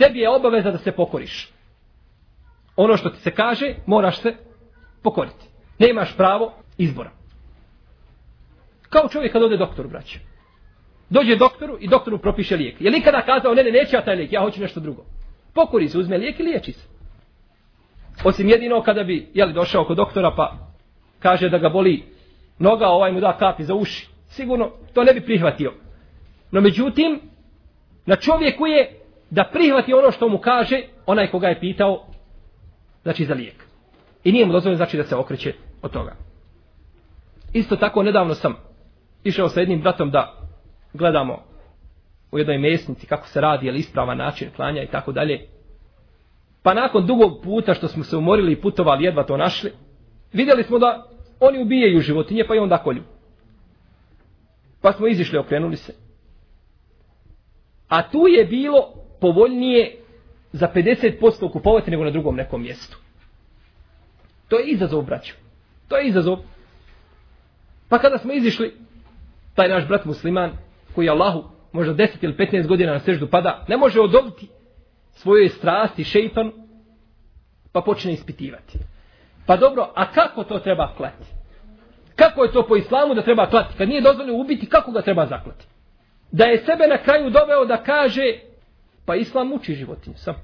[0.01, 1.51] Tebi je obaveza da se pokoriš.
[2.77, 4.35] Ono što ti se kaže, moraš se
[5.03, 5.47] pokoriti.
[5.79, 7.11] Nemaš pravo izbora.
[8.89, 10.19] Kao čovjek kad ode doktoru, braće.
[11.11, 12.81] Dođe doktoru i doktoru propiše lijek.
[12.81, 15.05] Je li kada kazao, ne, ne, neće ja taj lijek, ja hoću nešto drugo.
[15.55, 16.89] Pokori se, uzme lijek i liječi se.
[18.25, 20.57] Osim jedino kada bi, jeli, došao kod doktora pa
[21.19, 22.03] kaže da ga boli
[22.59, 24.09] noga, ovaj mu da kapi za uši.
[24.29, 25.73] Sigurno to ne bi prihvatio.
[26.51, 27.21] No međutim,
[28.07, 29.00] na čovjeku je
[29.31, 32.07] da prihvati ono što mu kaže onaj koga je pitao,
[33.03, 33.65] znači za lijek.
[34.25, 36.17] I nije mu dozvoljeno znači da se okreće od toga.
[37.53, 38.57] Isto tako nedavno sam
[39.25, 40.35] išao sa jednim bratom da
[40.93, 41.43] gledamo
[42.33, 45.47] u jednoj mesnici kako se radi, je li ispravan način klanja i tako dalje.
[46.63, 49.73] Pa nakon dugog puta što smo se umorili i putovali, jedva to našli,
[50.33, 51.07] vidjeli smo da
[51.41, 53.03] oni ubijaju životinje pa i onda kolju.
[54.81, 55.95] Pa smo izišli, okrenuli se.
[57.89, 59.97] A tu je bilo povoljnije
[60.53, 62.99] za 50% kupovati nego na drugom nekom mjestu.
[64.49, 65.35] To je izazov, braću.
[65.89, 66.39] To je izazov.
[67.89, 68.75] Pa kada smo izišli,
[69.55, 70.51] taj naš brat musliman,
[70.95, 74.49] koji je Allahu možda 10 ili 15 godina na seždu pada, ne može odobiti
[75.13, 76.53] svojoj strasti šeitan,
[77.73, 78.79] pa počne ispitivati.
[79.47, 81.27] Pa dobro, a kako to treba klati?
[82.17, 83.75] Kako je to po islamu da treba klati?
[83.79, 85.67] Kad nije dozvoljeno ubiti, kako ga treba zaklati?
[86.33, 88.39] Da je sebe na kraju doveo da kaže,
[89.11, 90.17] pa islam muči životinje.
[90.17, 90.35] Sam.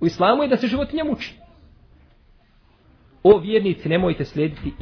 [0.00, 1.34] U islamu je da se životinja muči.
[3.22, 4.72] O vjernici, nemojte slijediti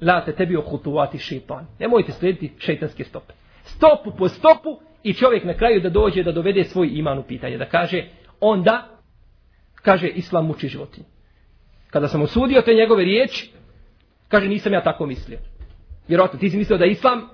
[0.00, 1.66] la te tebi ohutuvati šeitan.
[1.78, 3.32] Nemojte slijediti šeitanske stope.
[3.64, 7.58] Stopu po stopu i čovjek na kraju da dođe da dovede svoj iman u pitanje.
[7.58, 8.04] Da kaže,
[8.40, 8.88] onda,
[9.74, 11.06] kaže, islam muči životinje.
[11.90, 13.52] Kada sam osudio te njegove riječi,
[14.28, 15.38] kaže, nisam ja tako mislio.
[16.08, 17.28] Vjerojatno, ti si mislio da islam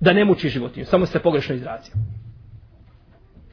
[0.00, 1.94] da ne muči životinju, samo se pogrešno izrazio.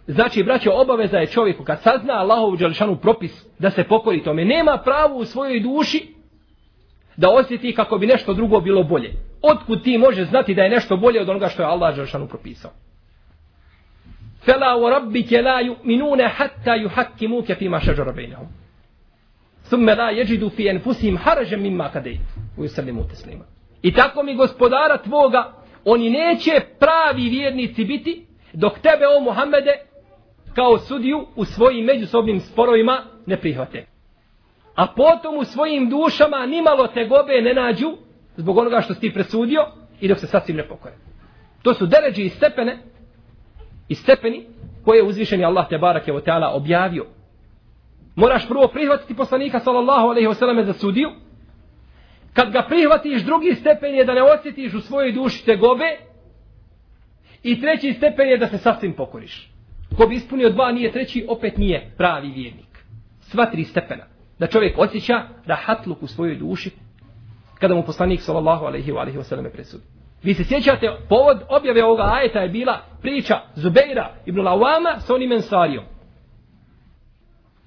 [0.08, 4.46] Znači, braćo, obaveza je čovjeku kad sazna Allahovu džališanu propis da se pokori tome.
[4.46, 6.16] Nema pravu u svojoj duši
[7.18, 9.14] da osjeti kako bi nešto drugo bilo bolje.
[9.42, 12.72] Otkud ti može znati da je nešto bolje od onoga što je Allah džališanu propisao?
[14.46, 18.48] Fela u rabbike la yu'minune hatta yuhakkimuke fima šađara bejnehum.
[19.68, 22.18] Thumme la jeđidu fi enfusim haražem mimma kadej.
[22.58, 23.46] U yusallimu teslima.
[23.82, 25.54] I tako mi gospodara tvoga,
[25.86, 29.72] oni neće pravi vjernici biti, dok tebe, o Muhammede,
[30.56, 33.86] kao sudiju u svojim međusobnim sporovima ne prihvate.
[34.76, 37.98] A potom u svojim dušama nimalo te gobe ne nađu
[38.38, 39.66] zbog onoga što si ti presudio
[40.02, 40.96] i dok se sasvim ne pokoje.
[41.62, 42.78] To su deređe i stepene
[43.90, 44.46] i stepeni
[44.86, 47.06] koje je uzvišeni Allah te barake o teala objavio.
[48.16, 51.10] Moraš prvo prihvatiti poslanika sallallahu alaihi wasallam za sudiju.
[52.34, 55.98] Kad ga prihvatiš, drugi stepen je da ne osjetiš u svojoj duši te gobe.
[57.44, 59.55] I treći stepen je da se sasvim pokoriš.
[59.98, 62.86] Ko bi ispunio dva, nije treći, opet nije pravi vjernik.
[63.20, 64.04] Sva tri stepena.
[64.40, 66.72] Da čovjek osjeća rahatluk u svojoj duši
[67.60, 69.84] kada mu poslanik sallallahu alaihi wa alaihi wasallam presudi.
[70.24, 75.32] Vi se sjećate, povod objave ovoga ajeta je bila priča Zubeira ibn Lawama sa onim
[75.32, 75.84] ensarijom.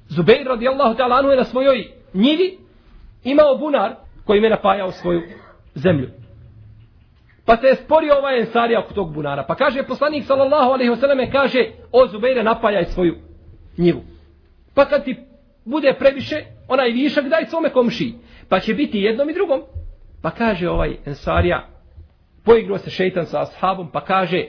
[0.08, 2.58] Zubeir radijallahu ta'ala anhu je na svojoj njivi
[3.24, 5.22] imao bunar kojim je napajao svoju
[5.74, 6.08] zemlju.
[7.48, 9.44] Pa se je sporio ovaj ensarija oko tog bunara.
[9.48, 13.14] Pa kaže poslanik sallallahu alaihi wasallam kaže o Zubeire napajaj svoju
[13.78, 14.00] njivu.
[14.74, 15.16] Pa kad ti
[15.64, 18.14] bude previše, onaj višak daj svome komši.
[18.48, 19.62] Pa će biti jednom i drugom.
[20.22, 21.66] Pa kaže ovaj ensarija,
[22.44, 24.44] poigrao se šeitan sa ashabom, pa kaže,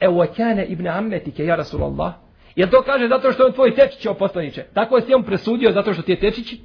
[0.00, 2.12] evo kjane ibn ammetike, ja Rasulallah,
[2.56, 4.64] Jel to kaže zato što je on tvoj tečić, o poslaniče?
[4.74, 6.60] Tako je si on presudio zato što ti je tečić?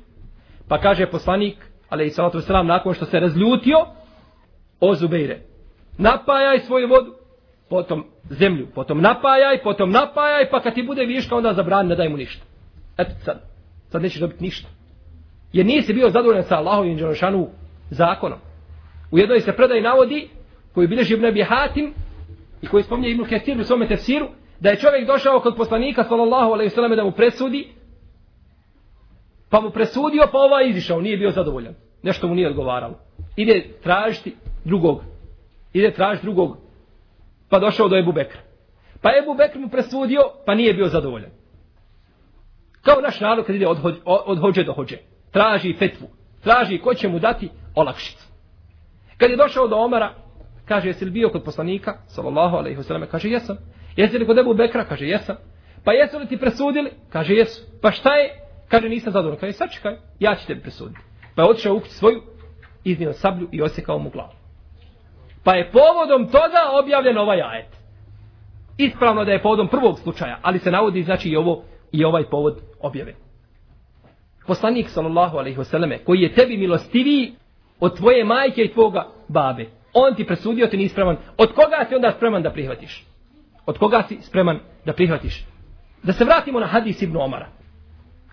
[0.67, 1.55] Pa kaže poslanik,
[1.89, 3.77] ali i salatu selam, nakon što se razljutio,
[4.79, 5.39] o Zubeire,
[5.97, 7.13] napajaj svoju vodu,
[7.69, 12.10] potom zemlju, potom napajaj, potom napajaj, pa kad ti bude viška, onda zabrani, ne daj
[12.10, 12.45] mu ništa.
[12.97, 13.41] Eto sad,
[13.89, 14.69] sad nećeš dobiti ništa.
[15.53, 17.47] Jer nisi bio zadovoljan sa Allahovim džanošanu
[17.89, 18.39] zakonom.
[19.12, 20.29] U jednoj se predaj navodi,
[20.73, 21.93] koji bilježi Ibn Abi Hatim,
[22.62, 24.27] i koji spominje Ibn Kesir u svome tefsiru,
[24.60, 27.67] da je čovjek došao kod poslanika sallallahu alaihi sallam, da mu presudi
[29.53, 32.99] pa mu presudio pa ovaj izišao nije bio zadovoljan nešto mu nije odgovaralo
[33.36, 35.01] ide tražiti drugog
[35.73, 36.57] ide traži drugog
[37.49, 38.41] pa došao do Ebu Bekra
[39.01, 41.31] pa Ebu Bekr mu presudio pa nije bio zadovoljan
[42.81, 44.97] kao naš narod kad ide od, hođe, od hođe do hođe
[45.31, 46.07] traži fetvu
[46.43, 48.27] traži ko će mu dati olakšicu
[49.17, 50.13] kad je došao do Omara
[50.65, 53.57] kaže jesi li bio kod poslanika sallallahu alejhi ve selleme kaže jesam
[53.95, 54.86] Jesi li kod Ebu Bekra?
[54.86, 55.36] Kaže, jesam.
[55.83, 56.91] Pa jesu li ti presudili?
[57.09, 57.62] Kaže, jesu.
[57.81, 58.29] Pa šta je?
[58.67, 59.39] Kaže, nisam zadovoljan.
[59.39, 60.99] Kaže, sačekaj, ja ću tebi presuditi.
[61.36, 62.21] Pa je otišao u svoju,
[62.83, 64.31] iznio sablju i osjekao mu glavu.
[65.43, 67.77] Pa je povodom toga objavljen ovaj ajet.
[68.77, 72.62] Ispravno da je povodom prvog slučaja, ali se navodi znači i ovo i ovaj povod
[72.79, 73.13] objave.
[74.47, 77.34] Poslanik sallallahu alejhi ve selleme koji je tebi milostiviji
[77.79, 79.65] od tvoje majke i tvoga babe.
[79.93, 81.17] On ti presudio ti nispravan.
[81.38, 83.06] Od koga si onda spreman da prihvatiš?
[83.65, 85.45] od koga si spreman da prihvatiš.
[86.03, 87.47] Da se vratimo na hadis Ibn Omara.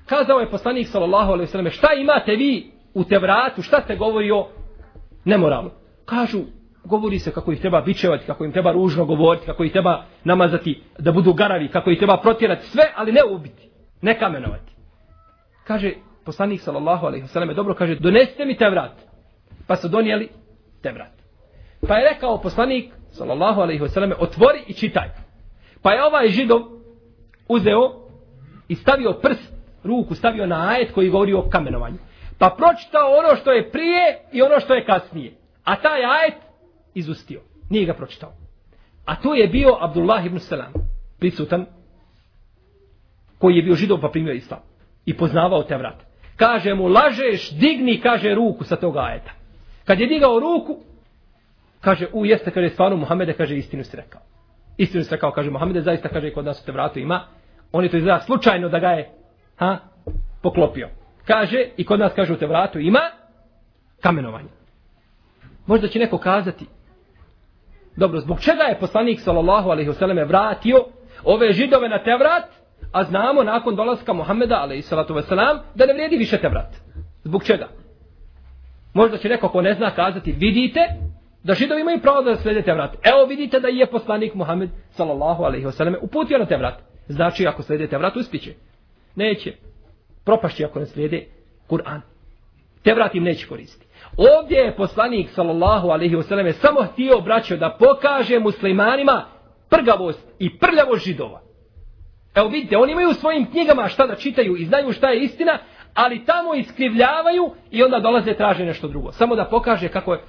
[0.07, 4.31] Kazao je poslanik sallallahu alejhi ve selleme šta imate vi u Tevratu, šta se govori
[4.31, 4.49] o
[5.25, 5.71] nemoralu.
[6.05, 6.39] Kažu,
[6.85, 10.83] govori se kako ih treba bičevati, kako im treba ružno govoriti, kako ih treba namazati
[10.99, 13.71] da budu garavi, kako ih treba protjerati sve, ali ne ubiti,
[14.03, 14.73] ne kamenovati.
[15.65, 15.93] Kaže
[16.25, 18.93] poslanik sallallahu alejhi ve selleme dobro kaže, donesite mi Tevrat.
[19.67, 20.29] Pa su donijeli
[20.83, 21.13] Tevrat.
[21.89, 25.09] Pa je rekao poslanik sallallahu alejhi ve selleme otvori i čitaj.
[25.83, 26.61] Pa je ovaj židov
[27.49, 27.93] uzeo
[28.69, 29.53] i stavio prst,
[29.85, 31.99] ruku stavio na ajet koji govori o kamenovanju.
[32.39, 35.33] Pa pročitao ono što je prije i ono što je kasnije.
[35.65, 36.50] A taj ajet
[36.95, 37.41] izustio.
[37.71, 38.33] Nije ga pročitao.
[39.05, 40.73] A to je bio Abdullah ibn Salam,
[41.19, 41.67] prisutan,
[43.39, 44.61] koji je bio židov pa primio islam.
[45.05, 46.11] I poznavao te vrat.
[46.37, 49.31] Kaže mu, lažeš, digni, kaže, ruku sa toga ajeta.
[49.85, 50.77] Kad je digao ruku,
[51.81, 54.21] kaže, u, jeste, kaže, stvarno, Muhammede, kaže, istinu si rekao.
[54.77, 57.25] Istinu si rekao, kaže, Muhammede, zaista, kaže, kod nas u te vratu ima.
[57.73, 59.11] On je to izgleda slučajno da ga je,
[59.57, 59.79] ha,
[60.43, 60.89] poklopio.
[61.27, 63.01] Kaže, i kod nas, kaže, u te vratu ima
[64.01, 64.49] kamenovanje.
[65.67, 66.67] Možda će neko kazati,
[67.97, 70.85] dobro, zbog čega je poslanik, sallallahu alaihi wasallam, vratio
[71.25, 72.45] ove židove na Tevrat,
[72.93, 76.77] a znamo nakon dolaska Muhammeda, alaihi salatu wasalam, da ne vrijedi više Tevrat.
[77.25, 77.69] Zbog čega?
[78.95, 80.81] Možda će neko ko ne zna kazati, vidite
[81.43, 82.97] da židovi imaju pravo da slede Tevrat.
[83.03, 86.75] Evo vidite da je poslanik Muhammed sallallahu alaihi wasallam uputio na Tevrat.
[87.09, 88.55] Znači ako slede Tevrat uspiće.
[89.15, 89.53] Neće.
[90.25, 91.25] Propašće ako ne slijede
[91.69, 92.01] Kur'an.
[92.83, 93.87] Tevrat im neće koristiti.
[94.21, 99.25] Ovdje je poslanik sallallahu alaihi wasallam samo htio braćo da pokaže muslimanima
[99.69, 101.41] prgavost i prljavost židova.
[102.35, 105.59] Evo vidite, oni imaju u svojim knjigama šta da čitaju i znaju šta je istina,
[105.95, 109.13] ali tamo iskrivljavaju i onda dolaze traže nešto drugo.
[109.13, 110.21] Samo da pokaže kako je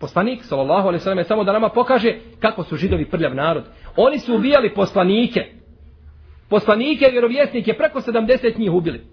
[0.00, 3.64] poslanik, sallallahu alaihi sallam, samo da nama pokaže kako su židovi prljav narod.
[3.96, 5.46] Oni su ubijali poslanike.
[6.48, 9.06] Poslanike i vjerovjesnike, preko 70 njih ubili.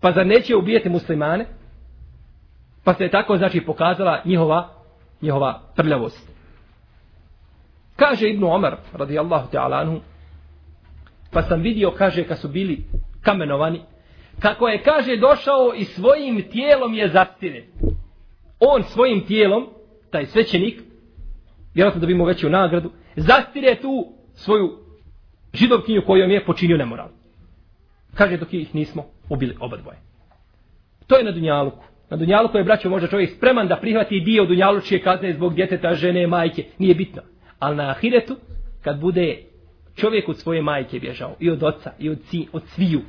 [0.00, 1.57] Pa zar neće ubijeti muslimane?
[2.88, 4.68] Pa se je tako, znači, pokazala njihova,
[5.22, 6.32] njihova prljavost.
[7.96, 10.00] Kaže Ibnu Omar, radijallahu ta'ala anhu,
[11.30, 12.84] pa sam vidio, kaže, kad su bili
[13.22, 13.80] kamenovani,
[14.38, 17.64] kako je, kaže, došao i svojim tijelom je zastire.
[18.60, 19.66] On svojim tijelom,
[20.10, 20.82] taj svećenik,
[21.74, 24.78] vjerojatno da bi mu veću nagradu, zastire tu svoju
[25.52, 27.08] židovkinju kojom je počinio nemoral.
[28.14, 29.98] Kaže, dok ih nismo ubili oba dvoje.
[31.06, 31.84] To je na Dunjaluku.
[32.10, 36.26] Na Dunjaluku je, braćo, možda čovjek spreman da prihvati dio Dunjalučije kazne zbog djeteta, žene,
[36.26, 36.64] majke.
[36.78, 37.22] Nije bitno.
[37.58, 38.36] Ali na Ahiretu,
[38.82, 39.42] kad bude
[39.96, 43.00] čovjek od svoje majke bježao, i od oca, i od, ci, od sviju,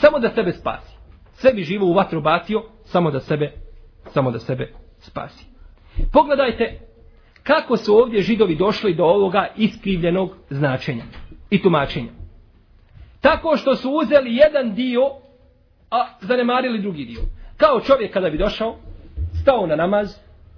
[0.00, 0.96] Samo da sebe spasi.
[1.32, 3.52] Sve bi živo u vatru bacio, samo da sebe,
[4.06, 5.46] samo da sebe spasi.
[6.12, 6.80] Pogledajte
[7.42, 11.02] kako su ovdje židovi došli do ovoga iskrivljenog značenja
[11.50, 12.10] i tumačenja.
[13.20, 15.02] Tako što su uzeli jedan dio,
[15.90, 17.20] a zanemarili drugi dio.
[17.58, 18.76] Kao čovjek kada bi došao,
[19.42, 20.16] stao na namaz,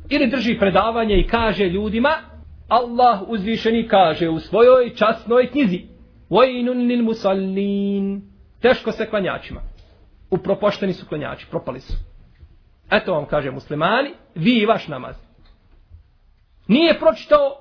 [0.09, 2.11] ili drži predavanje i kaže ljudima,
[2.69, 5.81] Allah uzvišeni kaže u svojoj časnoj knjizi,
[6.31, 8.23] Vajnun lil musallin,
[8.61, 9.61] Teško se klanjačima.
[10.31, 11.93] Upropošteni su klanjači, propali su.
[12.91, 15.17] Eto vam kaže muslimani, vi i vaš namaz.
[16.69, 17.57] Nije pročitao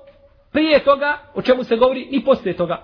[0.52, 2.82] prije toga, o čemu se govori, ni poslije toga.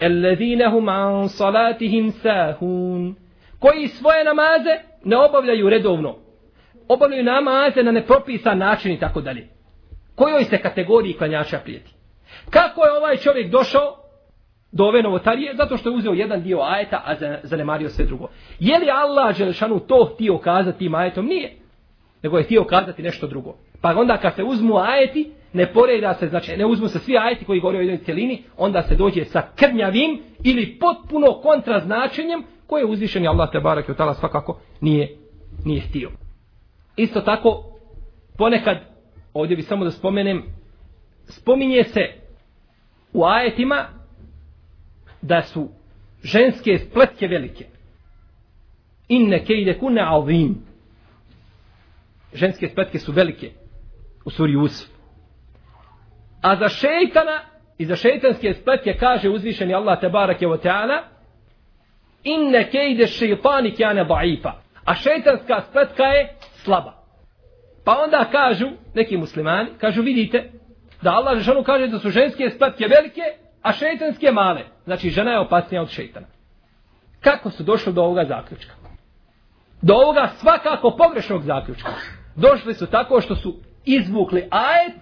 [0.00, 3.16] Ellezinehum an salatihim sahun.
[3.58, 6.16] Koji svoje namaze ne obavljaju redovno.
[6.88, 9.48] Obavljaju namaze na nepropisan način i tako dalje.
[10.14, 11.90] Kojoj se kategoriji klanjača prijeti?
[12.50, 13.96] Kako je ovaj čovjek došao
[14.72, 18.28] do ove novotarije, zato što je uzeo jedan dio ajeta, a zanemario sve drugo.
[18.60, 21.26] Je li Allah Želešanu to htio kazati tim ajetom?
[21.26, 21.56] Nije.
[22.22, 23.54] Nego je htio kazati nešto drugo.
[23.80, 27.44] Pa onda kad se uzmu ajeti, ne poreda se, znači ne uzmu se svi ajeti
[27.44, 32.86] koji govore o jednoj cijelini, onda se dođe sa krnjavim ili potpuno kontraznačenjem koje je
[32.86, 35.16] uzvišen i Allah te barak i otala svakako nije,
[35.64, 36.10] nije htio.
[36.96, 37.64] Isto tako,
[38.38, 38.78] ponekad,
[39.34, 40.42] ovdje bi samo da spomenem,
[41.24, 42.00] spominje se
[43.12, 43.86] u ajetima
[45.22, 45.68] da su
[46.22, 47.66] ženske spletke velike.
[49.08, 50.56] Inne kejde kune alvim.
[52.34, 53.50] Ženske spletke su velike
[54.24, 54.88] u suri Usuf.
[56.42, 57.40] A za šeitana
[57.78, 61.15] i za šeitanske spletke kaže uzvišeni Allah te barake wa ta'ala
[62.26, 64.52] inne kejde šeitani kjane da'ifa.
[64.84, 66.34] A šeitanska spletka je
[66.64, 66.92] slaba.
[67.84, 70.50] Pa onda kažu, neki muslimani, kažu vidite,
[71.02, 73.22] da Allah žešanu kaže da su ženske spletke velike,
[73.62, 74.64] a šeitanske male.
[74.84, 76.26] Znači, žena je opasnija od šeitana.
[77.20, 78.74] Kako su došli do ovoga zaključka?
[79.82, 81.90] Do ovoga svakako pogrešnog zaključka.
[82.36, 84.96] Došli su tako što su izvukli ajet,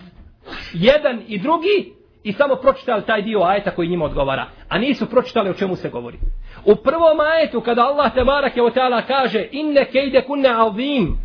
[0.73, 1.93] jedan i drugi,
[2.25, 4.47] i samo pročitali taj dio ajeta koji njima odgovara.
[4.69, 6.19] A nisu pročitali o čemu se govori.
[6.65, 11.19] U prvom ajetu, kada Allah te barake o teala kaže, inne kejde kunne alvim,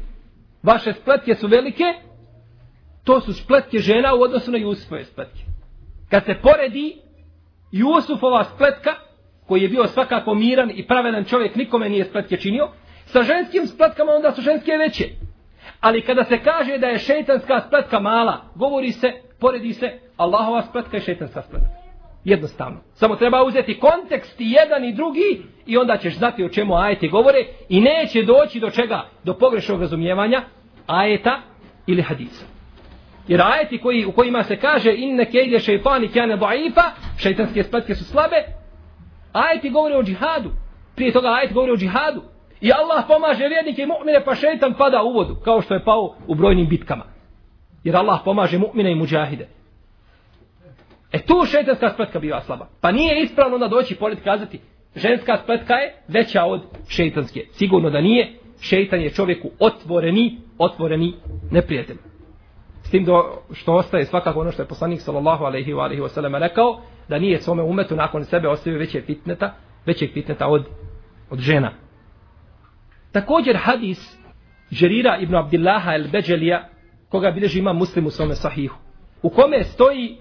[0.64, 1.84] vaše spletke su velike,
[3.04, 5.40] to su spletke žena u odnosu na Jusufove spletke.
[6.10, 6.98] Kad se poredi
[7.72, 8.96] Jusufova spletka,
[9.48, 12.68] koji je bio svakako miran i pravedan čovjek, nikome nije spletke činio,
[13.06, 15.06] sa ženskim spletkama onda su ženske veće.
[15.80, 20.98] Ali kada se kaže da je šeitanska spletka mala, govori se, poredi se, Allahova spletka
[20.98, 21.70] i šeitanska spletka.
[22.24, 22.80] Jednostavno.
[22.94, 27.08] Samo treba uzeti kontekst i jedan i drugi i onda ćeš znati o čemu ajete
[27.08, 29.06] govore i neće doći do čega?
[29.24, 30.42] Do pogrešnog razumijevanja
[30.88, 31.42] ajeta
[31.88, 32.46] ili hadisa.
[33.28, 36.84] Jer ajeti koji, u kojima se kaže inne kejde šeitani kjane daifa,
[37.18, 38.36] šeitanske spletke su slabe,
[39.34, 40.52] ajeti govore o džihadu.
[40.96, 42.22] Prije toga ajeti govore o džihadu.
[42.62, 46.16] I Allah pomaže vjernike i mu'mine pa šeitan pada u vodu, kao što je pao
[46.28, 47.04] u brojnim bitkama.
[47.84, 49.59] Jer Allah pomaže mu'mine i muđahide.
[51.12, 52.68] E tu šetanska spletka biva slaba.
[52.82, 54.60] Pa nije ispravno da doći pored kazati
[54.96, 57.46] ženska spletka je veća od šetanske.
[57.52, 58.34] Sigurno da nije.
[58.62, 61.14] Šeitan je čovjeku otvoreni, otvoreni
[61.52, 61.98] neprijatelj.
[62.84, 66.40] S tim do, što ostaje svakako ono što je poslanik sallallahu alaihi wa alaihi wa
[66.40, 69.54] rekao, da nije svome umetu nakon sebe ostavio veće fitneta,
[69.86, 70.66] većeg fitneta od,
[71.30, 71.72] od žena.
[73.12, 74.20] Također hadis
[74.72, 76.70] Žerira ibn Abdillaha el Beđelija,
[77.10, 78.78] koga bilježi ima muslim u svome sahihu,
[79.22, 80.18] u kome stoji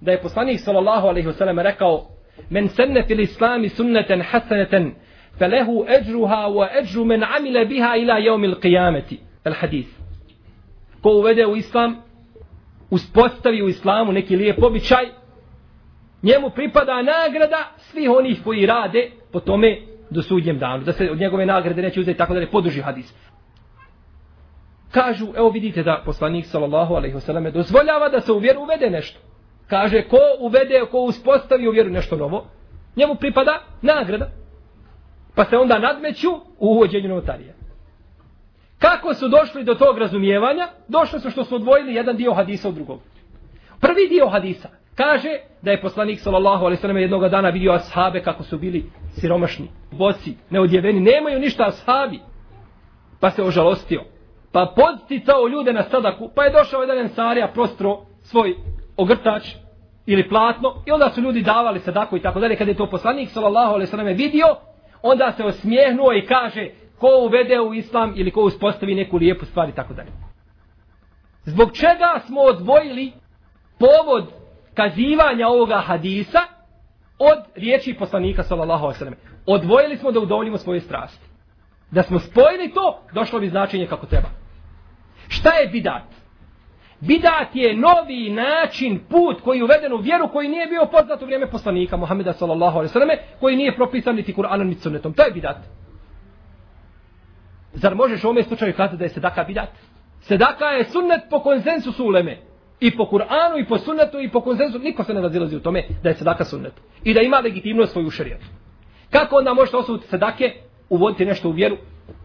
[0.00, 2.06] da je poslanik sallallahu alaihi ve sellem rekao
[2.50, 4.94] men senne fil islami sunneten hasaneten
[5.38, 9.16] felehu eđruha wa eđru men amile biha ila jeumil qiyameti.
[9.44, 10.00] El hadis.
[11.02, 11.96] Ko uvede u islam,
[12.90, 15.04] uspostavi u islamu neki lijep običaj,
[16.22, 19.78] njemu pripada nagrada svih onih koji rade po tome
[20.10, 20.84] do sudnjem danu.
[20.84, 23.14] Da se od njegove nagrade neće uzeti tako da ne poduži hadis.
[24.90, 28.90] Kažu, evo vidite da poslanik sallallahu alejhi ve selleme dozvoljava da se u vjeru uvede
[28.90, 29.20] nešto.
[29.70, 32.46] Kaže, ko uvede, ko uspostavi u vjeru nešto novo,
[32.96, 34.30] njemu pripada nagrada.
[35.34, 37.54] Pa se onda nadmeću u uvođenju novotarije.
[38.78, 40.68] Kako su došli do tog razumijevanja?
[40.88, 43.00] Došli su što su odvojili jedan dio hadisa od drugog.
[43.80, 48.22] Prvi dio hadisa kaže da je poslanik sallallahu alejhi ve sellem jednog dana vidio ashabe
[48.22, 48.84] kako su bili
[49.20, 52.20] siromašni, boci, neodjeveni, nemaju ništa ashabi.
[53.20, 54.02] Pa se ožalostio.
[54.52, 58.54] Pa podsticao ljude na sadaku, pa je došao jedan ensarija prostro svoj
[59.00, 59.54] ogrtač
[60.06, 62.56] ili platno i onda su ljudi davali sadaku i tako dalje.
[62.56, 64.46] Kad je to poslanik sallallahu alejhi ve sellem vidio,
[65.02, 69.68] onda se osmijehnuo i kaže ko uvede u islam ili ko uspostavi neku lijepu stvar
[69.68, 70.10] i tako dalje.
[71.44, 73.12] Zbog čega smo odvojili
[73.78, 74.32] povod
[74.74, 76.40] kazivanja ovoga hadisa
[77.18, 79.18] od riječi poslanika sallallahu alejhi ve sellem.
[79.46, 81.26] Odvojili smo da udovoljimo svoje strasti.
[81.90, 84.28] Da smo spojili to, došlo bi značenje kako treba.
[85.28, 86.19] Šta je bidat?
[87.00, 91.24] Bidat je novi način, put koji je uveden u vjeru koji nije bio poznat u
[91.24, 95.12] vrijeme poslanika Muhameda sallallahu alejhi ve selleme, koji nije propisan niti Kur'anom niti sunnetom.
[95.12, 95.56] To je bidat.
[97.72, 99.68] Zar možeš u ovome slučaju kazati da je sedaka bidat?
[100.20, 102.36] Sedaka je sunnet po konsensusu uleme.
[102.80, 104.84] I po Kur'anu, i po sunnetu, i po konsensusu.
[104.84, 106.72] Niko se ne razilazi u tome da je sedaka sunnet.
[107.04, 108.46] I da ima legitimnost svoju šarijetu.
[109.10, 110.52] Kako onda možete osuditi sedake,
[110.88, 111.76] uvoditi nešto u vjeru,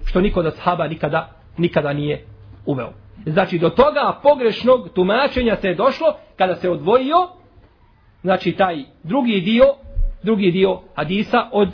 [0.05, 2.26] što niko da sahaba nikada, nikada nije
[2.65, 3.04] uveo.
[3.26, 7.28] Znači, do toga pogrešnog tumačenja se je došlo kada se odvojio,
[8.22, 9.66] znači, taj drugi dio,
[10.24, 11.70] drugi dio hadisa od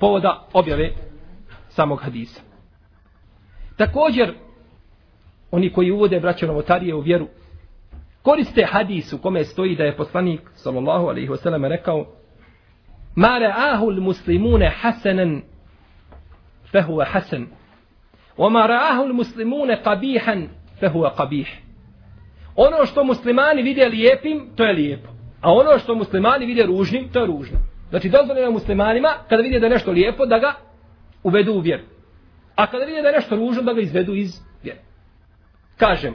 [0.00, 0.92] povoda objave
[1.68, 2.40] samog hadisa.
[3.76, 4.34] Također,
[5.50, 7.28] oni koji uvode braće novotarije u vjeru,
[8.22, 12.06] koriste hadis u kome stoji da je poslanik, sallallahu alaihi wasallam, rekao
[13.18, 15.42] Ma ra'ahu l-muslimune hasanan,
[16.70, 17.46] fehuva hasan.
[18.36, 20.48] Wa ma ra'ahu l-muslimune qabihan,
[20.80, 21.48] fehuva qabih.
[22.56, 25.08] Ono što muslimani vide lijepim, to je lijepo.
[25.40, 27.58] A ono što muslimani vide ružnim, to je ružno.
[27.90, 30.54] Znači, dozvoljeno muslimanima, kada vide da je nešto lijepo, da ga
[31.22, 31.82] uvedu u vjeru.
[32.56, 34.80] A kada vidi da je nešto ružno, da ga izvedu iz vjere.
[35.76, 36.14] Kažem,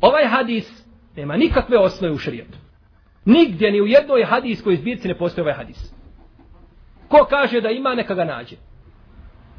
[0.00, 0.86] ovaj hadis
[1.16, 2.58] nema nikakve osnove u šarijetu.
[3.24, 5.94] Nigdje ni u jednoj hadijskoj zbirci ne postoji ovaj hadis.
[7.08, 8.56] Ko kaže da ima, neka ga nađe.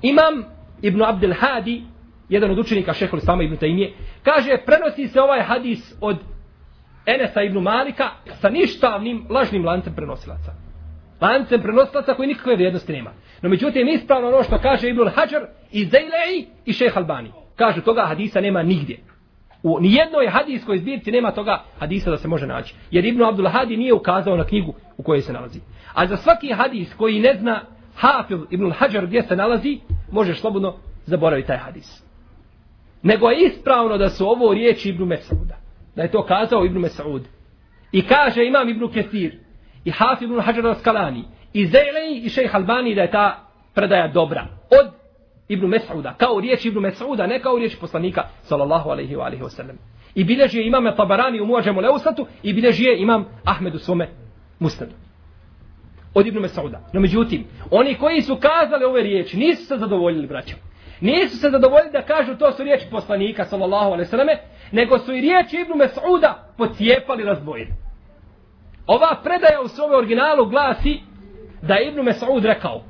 [0.01, 0.45] Imam
[0.81, 1.83] Ibn Abdel Hadi,
[2.29, 6.17] jedan od učenika šehol Sama Ibn Taimije, kaže, prenosi se ovaj hadis od
[7.05, 8.09] Enesa Ibn Malika
[8.41, 10.51] sa ništavnim lažnim lancem prenosilaca.
[11.21, 13.11] Lancem prenosilaca koji nikakve vrijednosti nema.
[13.41, 17.31] No međutim, ispravno ono što kaže Ibn Hajar i Zejlej i šeh Albani.
[17.55, 18.97] Kažu, toga hadisa nema nigdje.
[19.63, 22.75] U nijednoj hadijskoj zbirci nema toga hadisa da se može naći.
[22.91, 25.59] Jer Ibn Abdul Hadi nije ukazao na knjigu u kojoj se nalazi.
[25.93, 27.61] A za svaki hadis koji ne zna
[27.95, 29.79] Hafil Ibn Hajar gdje se nalazi,
[30.11, 30.75] možeš slobodno
[31.05, 32.06] zaboraviti taj hadis.
[33.03, 35.55] Nego je ispravno da su ovo riječi Ibnu Mesauda.
[35.95, 37.27] Da je to kazao Ibnu Mesaud.
[37.91, 39.37] I kaže imam Ibnu Kesir
[39.85, 41.23] i Haf Ibnu Hajar Skalani,
[41.53, 44.47] i Zejlej i šejh Albani da je ta predaja dobra.
[44.79, 44.91] Od
[45.47, 49.49] Ibnu Mes'uda, kao riječ Ibnu Mes'uda, ne kao riječ poslanika, sallallahu alaihi wa alaihi wa
[49.49, 49.77] sallam.
[50.15, 54.09] I bilježi je imam Tabarani u Muađemu Leusatu i bilježi je imam Ahmed u svome
[54.59, 54.91] Mustadu.
[56.13, 56.77] Od Ibnu Mes'uda.
[56.93, 60.59] No međutim, oni koji su kazali ove riječi, nisu se zadovoljili, braćom.
[61.01, 64.37] Nisu se zadovoljili da kažu to su riječi poslanika, sallallahu alaihi sallame,
[64.71, 67.73] nego su i riječi Ibn Mes'uda pocijepali razbojili.
[68.87, 70.99] Ova predaja u svome originalu glasi
[71.61, 72.83] da je Ibn Mes'ud rekao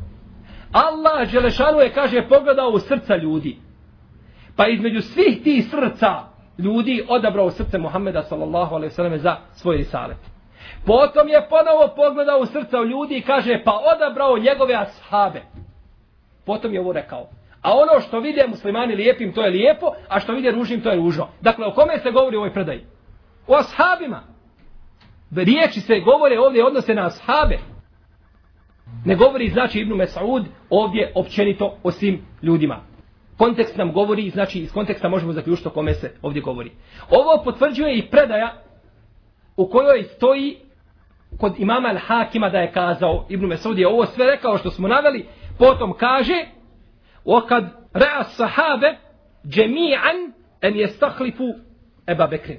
[0.71, 3.57] Allah Želešanu je, kaže, pogledao u srca ljudi.
[4.55, 6.23] Pa između svih tih srca
[6.57, 10.17] ljudi odabrao srce Muhammeda sallallahu alaihi sallam za svoj risalet.
[10.85, 15.41] Potom je ponovo pogledao u srca ljudi i kaže pa odabrao njegove ashabe.
[16.45, 17.27] Potom je ovo rekao.
[17.61, 20.95] A ono što vide muslimani lijepim to je lijepo, a što vide ružnim to je
[20.95, 21.27] ružno.
[21.41, 22.85] Dakle, o kome se govori u ovoj predaji?
[23.47, 24.23] O ashabima.
[25.35, 27.57] Riječi se govore ovdje odnose na ashabe.
[29.05, 32.79] Ne govori znači Ibnu Mesaud ovdje općenito o svim ljudima.
[33.37, 36.71] Kontekst nam govori, znači iz konteksta možemo zaključiti o kome se ovdje govori.
[37.09, 38.53] Ovo potvrđuje i predaja
[39.57, 40.57] u kojoj stoji
[41.37, 45.25] kod imama Al-Hakima da je kazao, Ibnu Mesaud je ovo sve rekao što smo naveli,
[45.57, 46.45] potom kaže,
[47.27, 47.63] okad
[47.93, 48.97] rea sahabe
[49.45, 50.13] جميعا
[50.63, 51.53] أن يستخلفوا
[52.09, 52.57] أبا بكر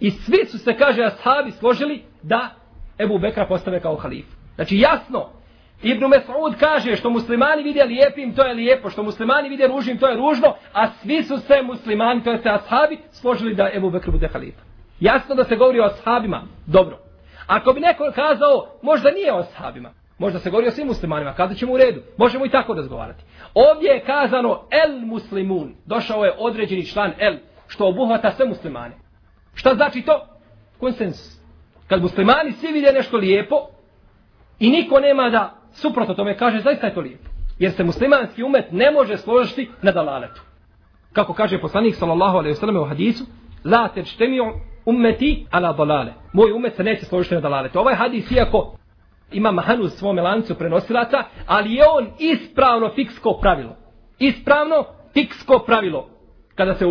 [0.00, 2.50] I svi su se, kaže, ashabi složili da
[2.98, 4.36] Ebu Bekra postave kao halifu.
[4.54, 5.30] Znači jasno,
[5.82, 10.08] Ibn Mes'ud kaže što muslimani vide lijepim, to je lijepo, što muslimani vide ružnim, to
[10.08, 14.10] je ružno, a svi su se muslimani, to je se ashabi, složili da Ebu Bekr
[14.10, 14.60] bude halifa.
[15.00, 16.98] Jasno da se govori o ashabima, dobro.
[17.46, 21.54] Ako bi neko kazao, možda nije o ashabima, možda se govori o svim muslimanima, kada
[21.54, 23.24] ćemo u redu, možemo i tako razgovarati.
[23.54, 27.36] Ovdje je kazano el muslimun, došao je određeni član el,
[27.68, 28.94] što obuhvata sve muslimane.
[29.54, 30.26] Šta znači to?
[30.80, 31.38] Konsensus.
[31.88, 33.56] Kad muslimani svi vide nešto lijepo
[34.58, 37.28] i niko nema da suprotno tome kaže, zaista je to lijepo.
[37.58, 40.42] Jer se muslimanski umet ne može složiti na dalaletu.
[41.12, 43.24] Kako kaže poslanik sallallahu alaihi wasallam u hadisu,
[43.64, 44.44] la tečtemiju
[44.84, 46.12] ummeti ala dalale.
[46.32, 47.78] Moj umet se neće složiti na dalaletu.
[47.78, 48.77] Ovaj hadis, iako
[49.32, 53.76] ima mahanu u svome lancu prenosilaca, ali je on ispravno fiksko pravilo.
[54.18, 56.08] Ispravno fiksko pravilo.
[56.54, 56.84] Kada se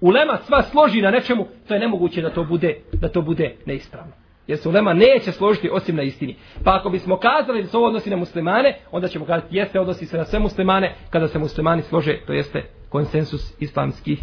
[0.00, 4.12] ulema sva složi na nečemu, to je nemoguće da to bude, da to bude neispravno.
[4.46, 6.36] Jer se ulema neće složiti osim na istini.
[6.64, 10.06] Pa ako bismo kazali da se ovo odnosi na muslimane, onda ćemo kazati jeste odnosi
[10.06, 14.20] se na sve muslimane, kada se muslimani slože, to jeste konsensus islamskih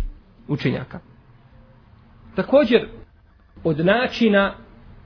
[0.48, 1.00] učenjaka.
[2.36, 2.88] Također,
[3.64, 4.54] od načina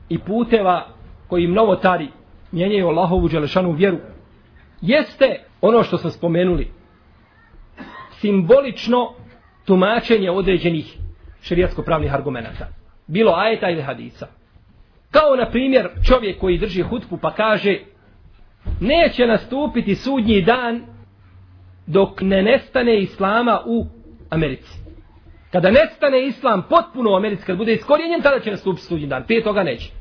[0.09, 0.87] i puteva
[1.27, 2.07] koji novotari
[2.51, 3.97] mijenjaju Allahovu Đelešanu vjeru,
[4.81, 6.71] jeste ono što smo spomenuli,
[8.11, 9.13] simbolično
[9.65, 10.97] tumačenje određenih
[11.41, 12.67] šerijatsko-pravnih argumenta.
[13.07, 14.27] Bilo ajeta ili hadisa.
[15.11, 17.79] Kao na primjer čovjek koji drži hutbu pa kaže
[18.79, 20.81] neće nastupiti sudnji dan
[21.87, 23.85] dok ne nestane islama u
[24.29, 24.79] Americi.
[25.51, 29.23] Kada nestane islam potpuno u Americi, kad bude iskorjenjen, tada će nastupiti sudnji dan.
[29.23, 29.91] Prije toga neće.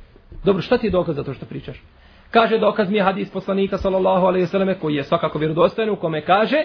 [0.44, 1.82] Dobro, šta ti je dokaz za to što pričaš?
[2.30, 6.24] Kaže dokaz mi je hadis poslanika sallallahu alaihi wasallam koji je svakako vjerodostojen u kome
[6.24, 6.64] kaže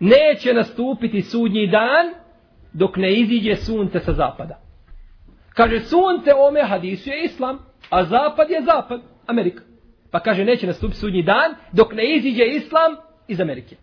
[0.00, 2.22] neće nastupiti sudnji dan
[2.72, 4.58] dok ne iziđe sunce sa zapada.
[5.54, 7.58] Kaže, sunce ome hadisu je islam,
[7.90, 9.62] a zapad je zapad, Amerika.
[10.10, 12.96] Pa kaže, neće nastupiti sudnji dan dok ne iziđe islam
[13.28, 13.76] iz Amerike.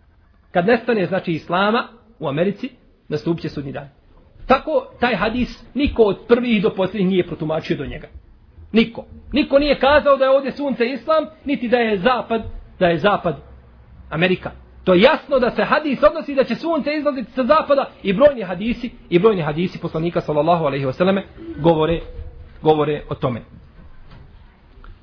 [0.52, 2.70] Kad nestane, znači, islama u Americi,
[3.08, 3.88] nastupit će sudnji dan.
[4.46, 8.08] Tako, taj hadis, niko od prvih do posljednjih nije protumačio do njega.
[8.72, 9.04] Niko.
[9.32, 12.42] Niko nije kazao da je ovdje sunce islam, niti da je zapad,
[12.78, 13.36] da je zapad
[14.10, 14.50] Amerika.
[14.84, 18.42] To je jasno da se hadis odnosi da će sunce izlaziti sa zapada i brojni
[18.42, 21.24] hadisi i brojni hadisi poslanika sallallahu alejhi ve selleme
[21.58, 22.00] govore
[22.62, 23.42] govore o tome.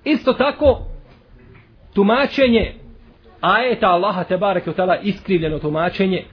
[0.04, 0.80] Isto tako
[1.94, 2.74] tumačenje
[3.42, 6.26] ajeta Allaha te bareke taala iskrivljeno tumačenje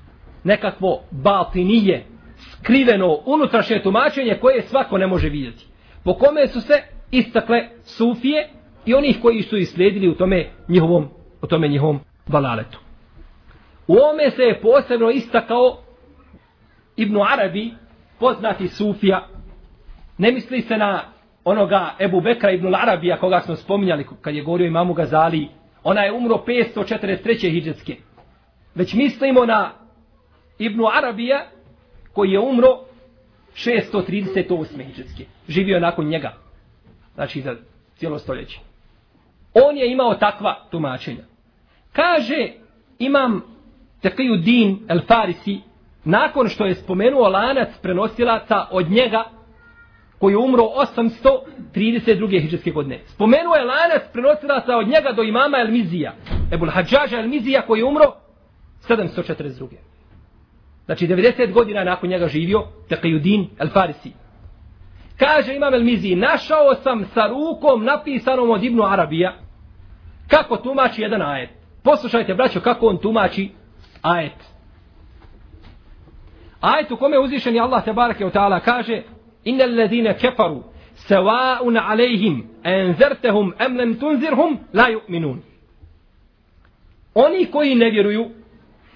[0.45, 2.07] nekakvo batinije
[2.37, 5.66] skriveno unutrašnje tumačenje koje svako ne može vidjeti.
[6.05, 6.82] Po kome su se
[7.19, 8.49] istakle sufije
[8.87, 11.09] i onih koji su isledili u tome njihovom,
[11.43, 12.79] u tome njihovom balaletu.
[13.87, 15.79] U ome se je posebno istakao
[16.97, 17.75] Ibnu Arabi,
[18.19, 19.29] poznati Sufija.
[20.19, 21.03] Ne misli se na
[21.45, 25.49] onoga Ebu Bekra Ibnu Arabija koga smo spominjali kad je govorio imamu Gazali.
[25.83, 27.51] Ona je umro 543.
[27.51, 27.97] hijđetske.
[28.75, 29.71] Već mislimo na
[30.59, 31.47] Ibnu Arabija
[32.12, 32.69] koji je umro
[33.55, 34.85] 638.
[34.85, 35.25] hijđetske.
[35.49, 36.43] Živio nakon njega.
[37.15, 37.57] Znači za
[37.97, 38.61] cijelo stoljeće.
[39.55, 41.25] On je imao takva tumačenja.
[41.93, 42.53] Kaže
[42.99, 43.43] imam
[44.01, 45.61] Tekiju Din El Farisi,
[46.05, 49.25] nakon što je spomenuo lanac prenosilaca od njega,
[50.19, 52.43] koji je umro 832.
[52.43, 53.01] hiđarske godine.
[53.07, 56.15] Spomenuo je lanac prenosilaca od njega do imama El Mizija,
[56.53, 58.05] Ebul Hadžaža El Mizija, koji je umro
[58.89, 59.67] 742.
[60.85, 64.12] Znači 90 godina nakon njega živio Tekiju Din El Farisi.
[65.19, 69.35] Kaže imam el-Mizi, našao sam sa rukom napisanom od Ibnu Arabija,
[70.29, 71.51] kako tumači jedan ajet.
[71.83, 73.51] Poslušajte, braćo, kako on tumači
[74.03, 74.55] ajet.
[76.61, 79.03] Ajet u kome uzvišeni Allah te barake u ta'ala kaže
[79.45, 80.62] Innal alladhina kefaru
[81.09, 85.39] sawa'un alejhim enzertehum am lam tunzirhum la yu'minun.
[87.15, 88.31] Oni koji ne vjeruju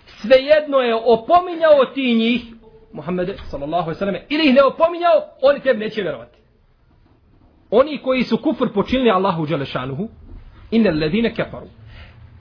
[0.06, 2.42] svejedno je opominjao ti njih
[2.92, 6.38] Muhammede sallallahu alejhi ve selleme ili ih ne opominjao, oni tebi neće vjerovati.
[7.70, 10.08] Oni koji su kufr počinili Allahu dželešanuhu,
[10.70, 11.66] innal ladina kafaru.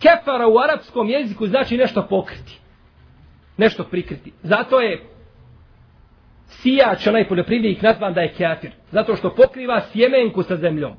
[0.03, 2.59] Kafara u arapskom jeziku znači nešto pokriti.
[3.57, 4.33] Nešto prikriti.
[4.43, 5.03] Zato je
[6.47, 8.71] sijač, onaj poljoprivrednik nazvan da je kafir.
[8.91, 10.93] Zato što pokriva sjemenku sa zemljom.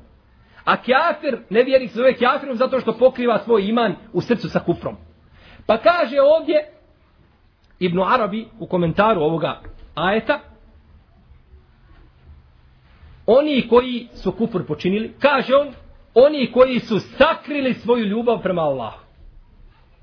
[0.65, 4.59] A kafir, ne nevjernik se zove kafirom zato što pokriva svoj iman u srcu sa
[4.59, 4.95] kufrom.
[5.65, 6.78] Pa kaže ovdje
[7.79, 9.61] Ibn Arabi u komentaru ovoga
[9.95, 10.39] ajeta
[13.31, 15.67] oni koji su kufr počinili, kaže on,
[16.13, 18.99] oni koji su sakrili svoju ljubav prema Allahu.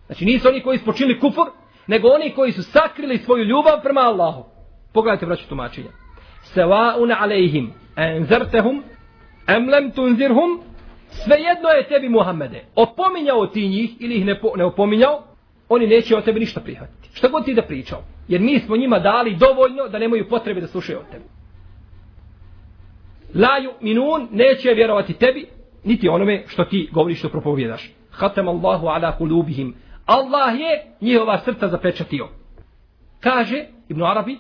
[0.07, 1.41] Znači nisu oni koji su počinili kufr,
[1.87, 4.45] nego oni koji su sakrili svoju ljubav prema Allahu.
[4.93, 5.91] Pogledajte braću tumačenja.
[6.43, 8.83] Sevaun alejhim enzertehum
[9.47, 10.61] emlem tunzirhum
[11.11, 12.65] svejedno je tebi Muhammede.
[12.75, 15.23] Opominjao ti njih ili ih ne, po, ne opominjao,
[15.69, 17.06] oni neće o tebi ništa prihvatiti.
[17.17, 18.03] Šta god ti da pričao.
[18.29, 21.25] Jer mi smo njima dali dovoljno da nemaju potrebe da slušaju o tebi.
[23.35, 23.51] La
[23.81, 25.47] minun neće vjerovati tebi,
[25.85, 27.91] niti onome što ti govoriš što propovjedaš.
[28.11, 29.75] Hatem Allahu ala kulubihim.
[30.07, 32.29] Allah je njihova srca zapečatio.
[33.21, 34.39] Kaže Ibn Arabi,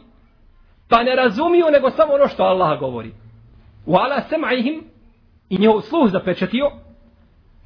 [0.88, 3.10] pa ne razumiju nego samo ono što Allah govori.
[3.86, 4.82] U ala sem'ihim
[5.48, 6.70] i njihov sluh zapečatio,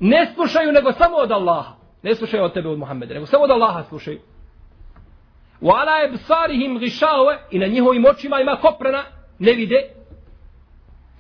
[0.00, 1.74] ne slušaju nego samo od Allaha.
[2.02, 4.20] Ne slušaju od tebe od Muhammeda, nego samo od Allaha slušaju.
[5.60, 9.02] U ala ebsarihim gišaove i na njihovim očima ima koprena,
[9.38, 9.82] ne vide.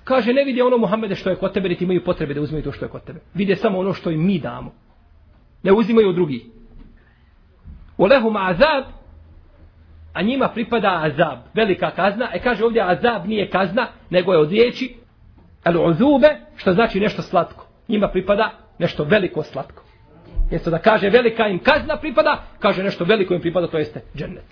[0.04, 2.72] Kaže, ne vide ono Muhammede što je kod tebe, niti imaju potrebe da uzmeju to
[2.72, 3.20] što je kod tebe.
[3.34, 4.72] Vide samo ono što im mi damo.
[5.62, 6.42] Ne uzimaju od drugih.
[7.98, 8.84] U lehum azab,
[10.12, 12.28] a njima pripada azab, velika kazna.
[12.32, 14.94] E kaže ovdje azab nije kazna, nego je od riječi
[15.64, 17.66] al uzube, što znači nešto slatko.
[17.88, 19.82] Njima pripada nešto veliko slatko.
[20.50, 24.44] Jesto da kaže velika im kazna pripada, kaže nešto veliko im pripada, to jeste džennet.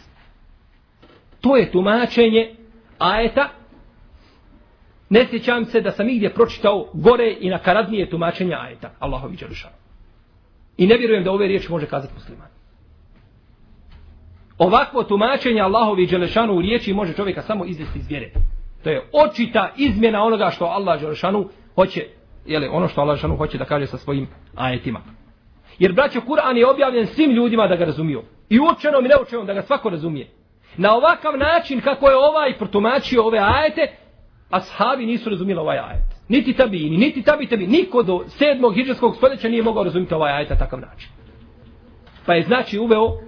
[1.40, 2.54] To je tumačenje
[2.98, 3.48] ajeta.
[5.10, 8.90] Ne sjećam se da sam igdje pročitao gore i na karadnije tumačenje ajeta.
[8.98, 9.70] Allahovi dželišan.
[10.76, 12.48] I ne vjerujem da ove riječi može kazati musliman.
[14.58, 18.30] Ovakvo tumačenje Allahovi dželešanu u riječi može čovjeka samo izvesti iz vjere.
[18.84, 22.06] To je očita izmjena onoga što Allah dželešanu hoće,
[22.46, 25.00] jeli, ono što Allah dželešanu hoće da kaže sa svojim ajetima.
[25.78, 28.22] Jer braćo Kur'an je objavljen svim ljudima da ga razumiju.
[28.48, 30.26] I učenom i neučenom da ga svako razumije.
[30.76, 33.92] Na ovakav način kako je ovaj protumačio ove ajete,
[34.50, 36.18] ashabi nisu razumijeli ovaj ajet.
[36.28, 40.50] Niti tabini, niti tabi tabi, niko do sedmog hijđarskog stoljeća nije mogao razumjeti ovaj ajet
[40.50, 41.08] na takav način.
[42.26, 43.18] Pa je znači uveo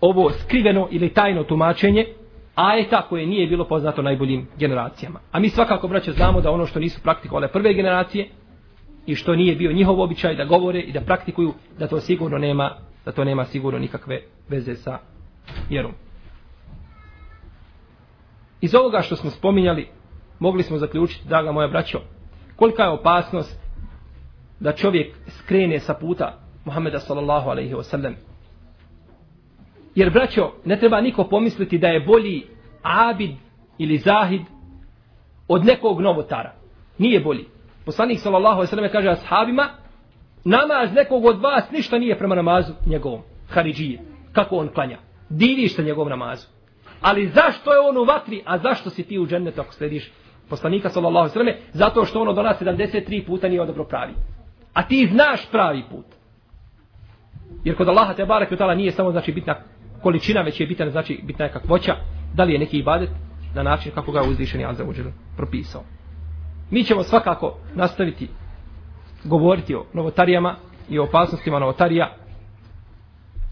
[0.00, 2.06] ovo skriveno ili tajno tumačenje
[2.54, 5.20] ajeta koje nije bilo poznato najboljim generacijama.
[5.32, 8.28] A mi svakako, braće, znamo da ono što nisu praktikovale prve generacije,
[9.06, 12.76] i što nije bio njihov običaj da govore i da praktikuju, da to sigurno nema,
[13.04, 14.98] da to nema sigurno nikakve veze sa
[15.68, 15.92] vjerom.
[18.60, 19.88] Iz ovoga što smo spominjali,
[20.38, 22.00] mogli smo zaključiti, draga moja braćo,
[22.56, 23.60] kolika je opasnost
[24.60, 28.14] da čovjek skrene sa puta Muhammeda sallallahu alaihi wa sallam.
[29.94, 32.42] Jer, braćo, ne treba niko pomisliti da je bolji
[32.82, 33.30] abid
[33.78, 34.42] ili zahid
[35.48, 36.52] od nekog novotara.
[36.98, 37.51] Nije bolji.
[37.84, 39.68] Poslanik sallallahu alejhi ve selleme kaže ashabima:
[40.44, 44.00] "Namaz nekog od vas ništa nije prema namazu njegovom, Haridžije.
[44.32, 44.98] Kako on klanja?
[45.28, 46.46] Diviš se njegov namazu.
[47.00, 50.12] Ali zašto je on u vatri, a zašto si ti u džennetu ako slediš
[50.48, 51.58] poslanika sallallahu alejhi ve selleme?
[51.72, 54.12] Zato što ono do nas 73 puta nije odobro pravi.
[54.72, 56.06] A ti znaš pravi put.
[57.64, 59.54] Jer kod Allaha te barek nije samo znači bitna
[60.02, 61.96] količina, već je bitna znači bitna je kakvoća.
[62.34, 63.10] Da li je neki ibadet
[63.54, 64.84] na način kako ga je uzvišeni Azza
[65.36, 65.82] propisao.
[66.72, 68.28] Mi ćemo svakako nastaviti
[69.24, 70.56] govoriti o novotarijama
[70.88, 72.16] i o opasnostima novotarija.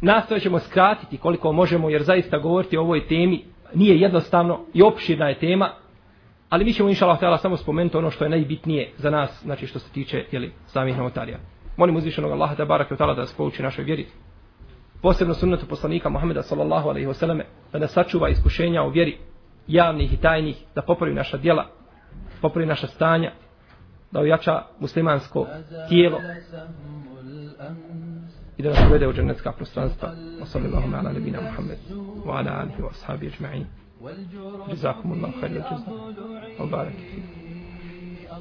[0.00, 3.44] Nastavit ćemo skratiti koliko možemo, jer zaista govoriti o ovoj temi
[3.74, 5.70] nije jednostavno i opširna je tema,
[6.48, 9.78] ali mi ćemo inša Allah samo spomenuti ono što je najbitnije za nas, znači što
[9.78, 11.38] se tiče jeli, samih novotarija.
[11.76, 14.06] Molim uzvišenog Allaha da barak da nas pouči našoj vjeri.
[15.02, 17.42] Posebno sunnetu poslanika Muhammeda sallallahu alaihi wasallam
[17.72, 19.18] da nas sačuva iskušenja u vjeri
[19.66, 21.79] javnih i tajnih, da popravi naša djela,
[22.42, 23.32] popravi naša stanja,
[24.10, 25.46] da ojača muslimansko
[25.88, 26.18] tijelo
[28.56, 30.08] i da nas uvede u džennetska prostranstva.
[30.40, 31.78] Wa sallallahu ala nabina Muhammed
[32.26, 33.64] wa ala alihi wa ashabi ajma'in.
[34.68, 35.88] Jazakum Allah khair al jazak.
[36.58, 36.92] Wa barak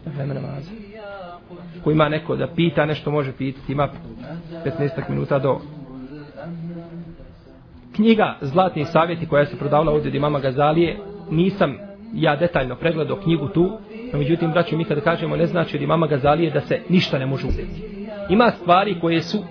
[0.06, 0.72] Vreme namaza.
[1.84, 3.90] Ko ima neko da pita nešto može pitati, ima
[4.66, 5.60] 15 minuta do
[7.96, 11.00] knjiga Zlatni savjeti koja se prodavala ovdje od imama Gazalije,
[11.32, 11.78] nisam
[12.14, 13.78] ja detaljno pregledao knjigu tu,
[14.14, 17.26] no međutim, braću, mi kada kažemo ne znači od imama Gazalije da se ništa ne
[17.26, 17.82] može uzeti.
[18.30, 19.44] Ima stvari koje su,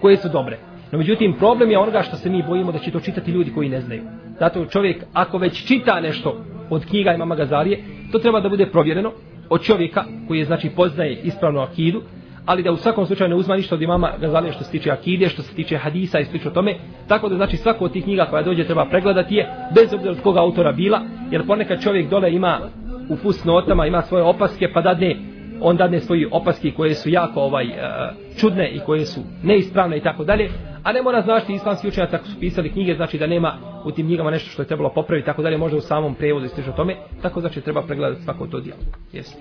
[0.00, 0.58] koje su dobre.
[0.92, 3.68] No međutim, problem je onoga što se mi bojimo da će to čitati ljudi koji
[3.68, 4.02] ne znaju.
[4.38, 9.12] Zato čovjek, ako već čita nešto od knjiga imama Gazalije, to treba da bude provjereno
[9.50, 12.02] od čovjeka koji je, znači, poznaje ispravnu akidu,
[12.46, 15.28] ali da u svakom slučaju ne uzma ništa od imama Gazalije što se tiče akide,
[15.28, 16.74] što se tiče hadisa i slično tome.
[17.08, 20.22] Tako da, znači, svako od tih knjiga koja dođe treba pregledati je, bez obzira od
[20.22, 22.60] koga autora bila, jer ponekad čovjek dole ima
[23.08, 25.16] u fusnotama, ima svoje opaske, pa dadne
[25.60, 27.74] on dadne svoje opaske koje su jako ovaj e,
[28.36, 30.50] čudne i koje su neispravne i tako dalje,
[30.82, 33.54] a ne mora značiti islamski učenjaci ako su pisali knjige, znači da nema
[33.84, 36.48] u tim knjigama nešto što je trebalo popraviti, tako dalje, možda u samom prevodu i
[36.48, 38.80] slično tome, tako znači treba pregledati svako to dijelo.
[39.12, 39.36] Jesi.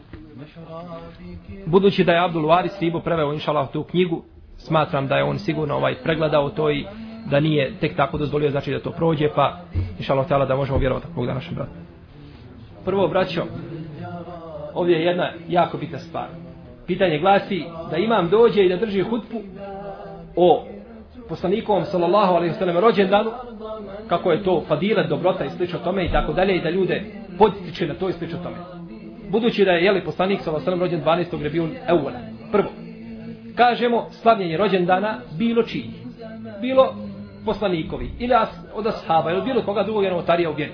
[1.65, 4.24] Budući da je Abdul Waris Ribo preveo inšalah tu knjigu,
[4.57, 6.86] smatram da je on sigurno ovaj pregledao to i
[7.30, 9.61] da nije tek tako dozvolio znači da to prođe, pa
[9.99, 11.72] inšalah da možemo vjerovati kako da našem bratu.
[12.88, 13.43] Prvo, braćo,
[14.73, 16.27] ovdje je jedna jako bitna stvar.
[16.85, 19.41] Pitanje glasi da imam dođe i da drži hutbu
[20.35, 20.65] o
[21.29, 23.31] poslanikovom sallallahu alaihi sallam rođendanu,
[24.07, 27.03] kako je to fadilat, dobrota i slično tome i tako dalje i da ljude
[27.38, 28.55] podstiče na to i slično tome.
[29.29, 31.43] Budući da je jeli poslanik sallallahu alaihi rođen 12.
[31.43, 32.19] rebiun evola.
[32.51, 32.69] Prvo,
[33.55, 35.89] kažemo slavljenje rođendana bilo čiji.
[36.61, 36.95] Bilo
[37.45, 40.73] poslanikovi ili as, od ashaba ili bilo koga drugog je novotarija u vjeru.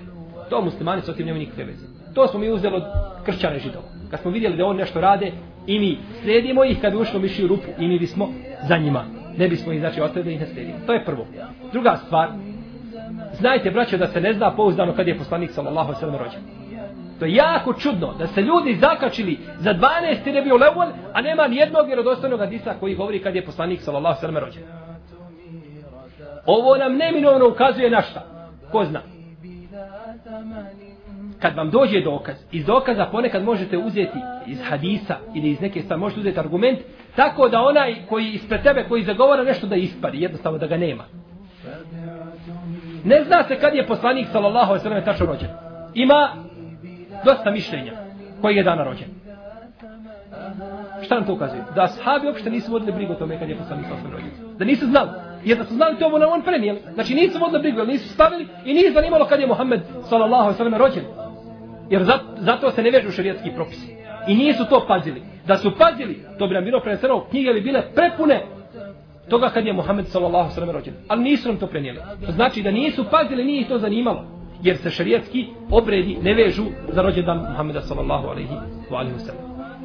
[0.49, 1.92] To muslimani s otim nema nikakve veze.
[2.13, 2.83] To smo mi uzeli od
[3.25, 3.85] kršćane židova.
[4.11, 5.31] Kad smo vidjeli da on nešto rade
[5.67, 8.29] i mi slijedimo ih kad ušlo miši u rupu i mi bismo
[8.67, 9.05] za njima.
[9.37, 10.77] Ne bismo ih znači ostavili da ih ne slijedimo.
[10.85, 11.25] To je prvo.
[11.71, 12.29] Druga stvar.
[13.39, 16.41] Znajte, braćo, da se ne zna pouzdano kad je poslanik sallallahu sallam rođen.
[17.19, 20.33] To je jako čudno da se ljudi zakačili za 12.
[20.33, 24.19] ne bio levol, a nema ni jednog vjerodostojnog hadisa koji govori kad je poslanik sallallahu
[24.19, 24.63] sallam rođen.
[26.45, 28.25] Ovo nam neminovno ukazuje na šta?
[28.71, 29.01] Ko zna?
[31.43, 35.99] Kad vam dođe dokaz, iz dokaza ponekad možete uzeti iz hadisa ili iz neke stvari,
[35.99, 36.79] možete uzeti argument,
[37.15, 41.03] tako da onaj koji ispred tebe, koji zagovara nešto da ispari, jednostavno da ga nema.
[43.03, 45.49] Ne zna se kad je poslanik, sallallahu alejhi ve sellem tačno rođen.
[45.93, 46.29] Ima
[47.25, 47.91] dosta mišljenja
[48.41, 49.07] koji je dana rođen.
[51.01, 51.63] Šta nam to ukazuje?
[51.75, 54.57] Da sahabi uopšte nisu vodili brigu o tome kad je poslanik, sallallahu alaihi rođen.
[54.57, 55.09] Da nisu znali.
[55.45, 56.81] Jer da su znali to, na on prenijeli.
[56.93, 60.57] Znači nisu vodili brigu, nisu stavili i nije zanimalo kad je Muhammed, sallallahu alejhi ve
[60.57, 61.22] sellem rođen.
[61.93, 63.95] Jer zato, zato se ne vežu šarijetski propisi.
[64.27, 65.21] I nisu to pazili.
[65.47, 68.41] Da su pazili, to bi nam bilo preneseno, knjige bi bile prepune
[69.29, 70.93] toga kad je Muhammed sallallahu sallam rođen.
[71.07, 71.99] Ali nisu nam to prenijeli.
[72.25, 74.25] To znači da nisu pazili, nije ih to zanimalo.
[74.63, 78.53] Jer se šarijetski obredi ne vežu za rođendan Muhammeda sallallahu alaihi
[78.89, 79.52] wa sallam.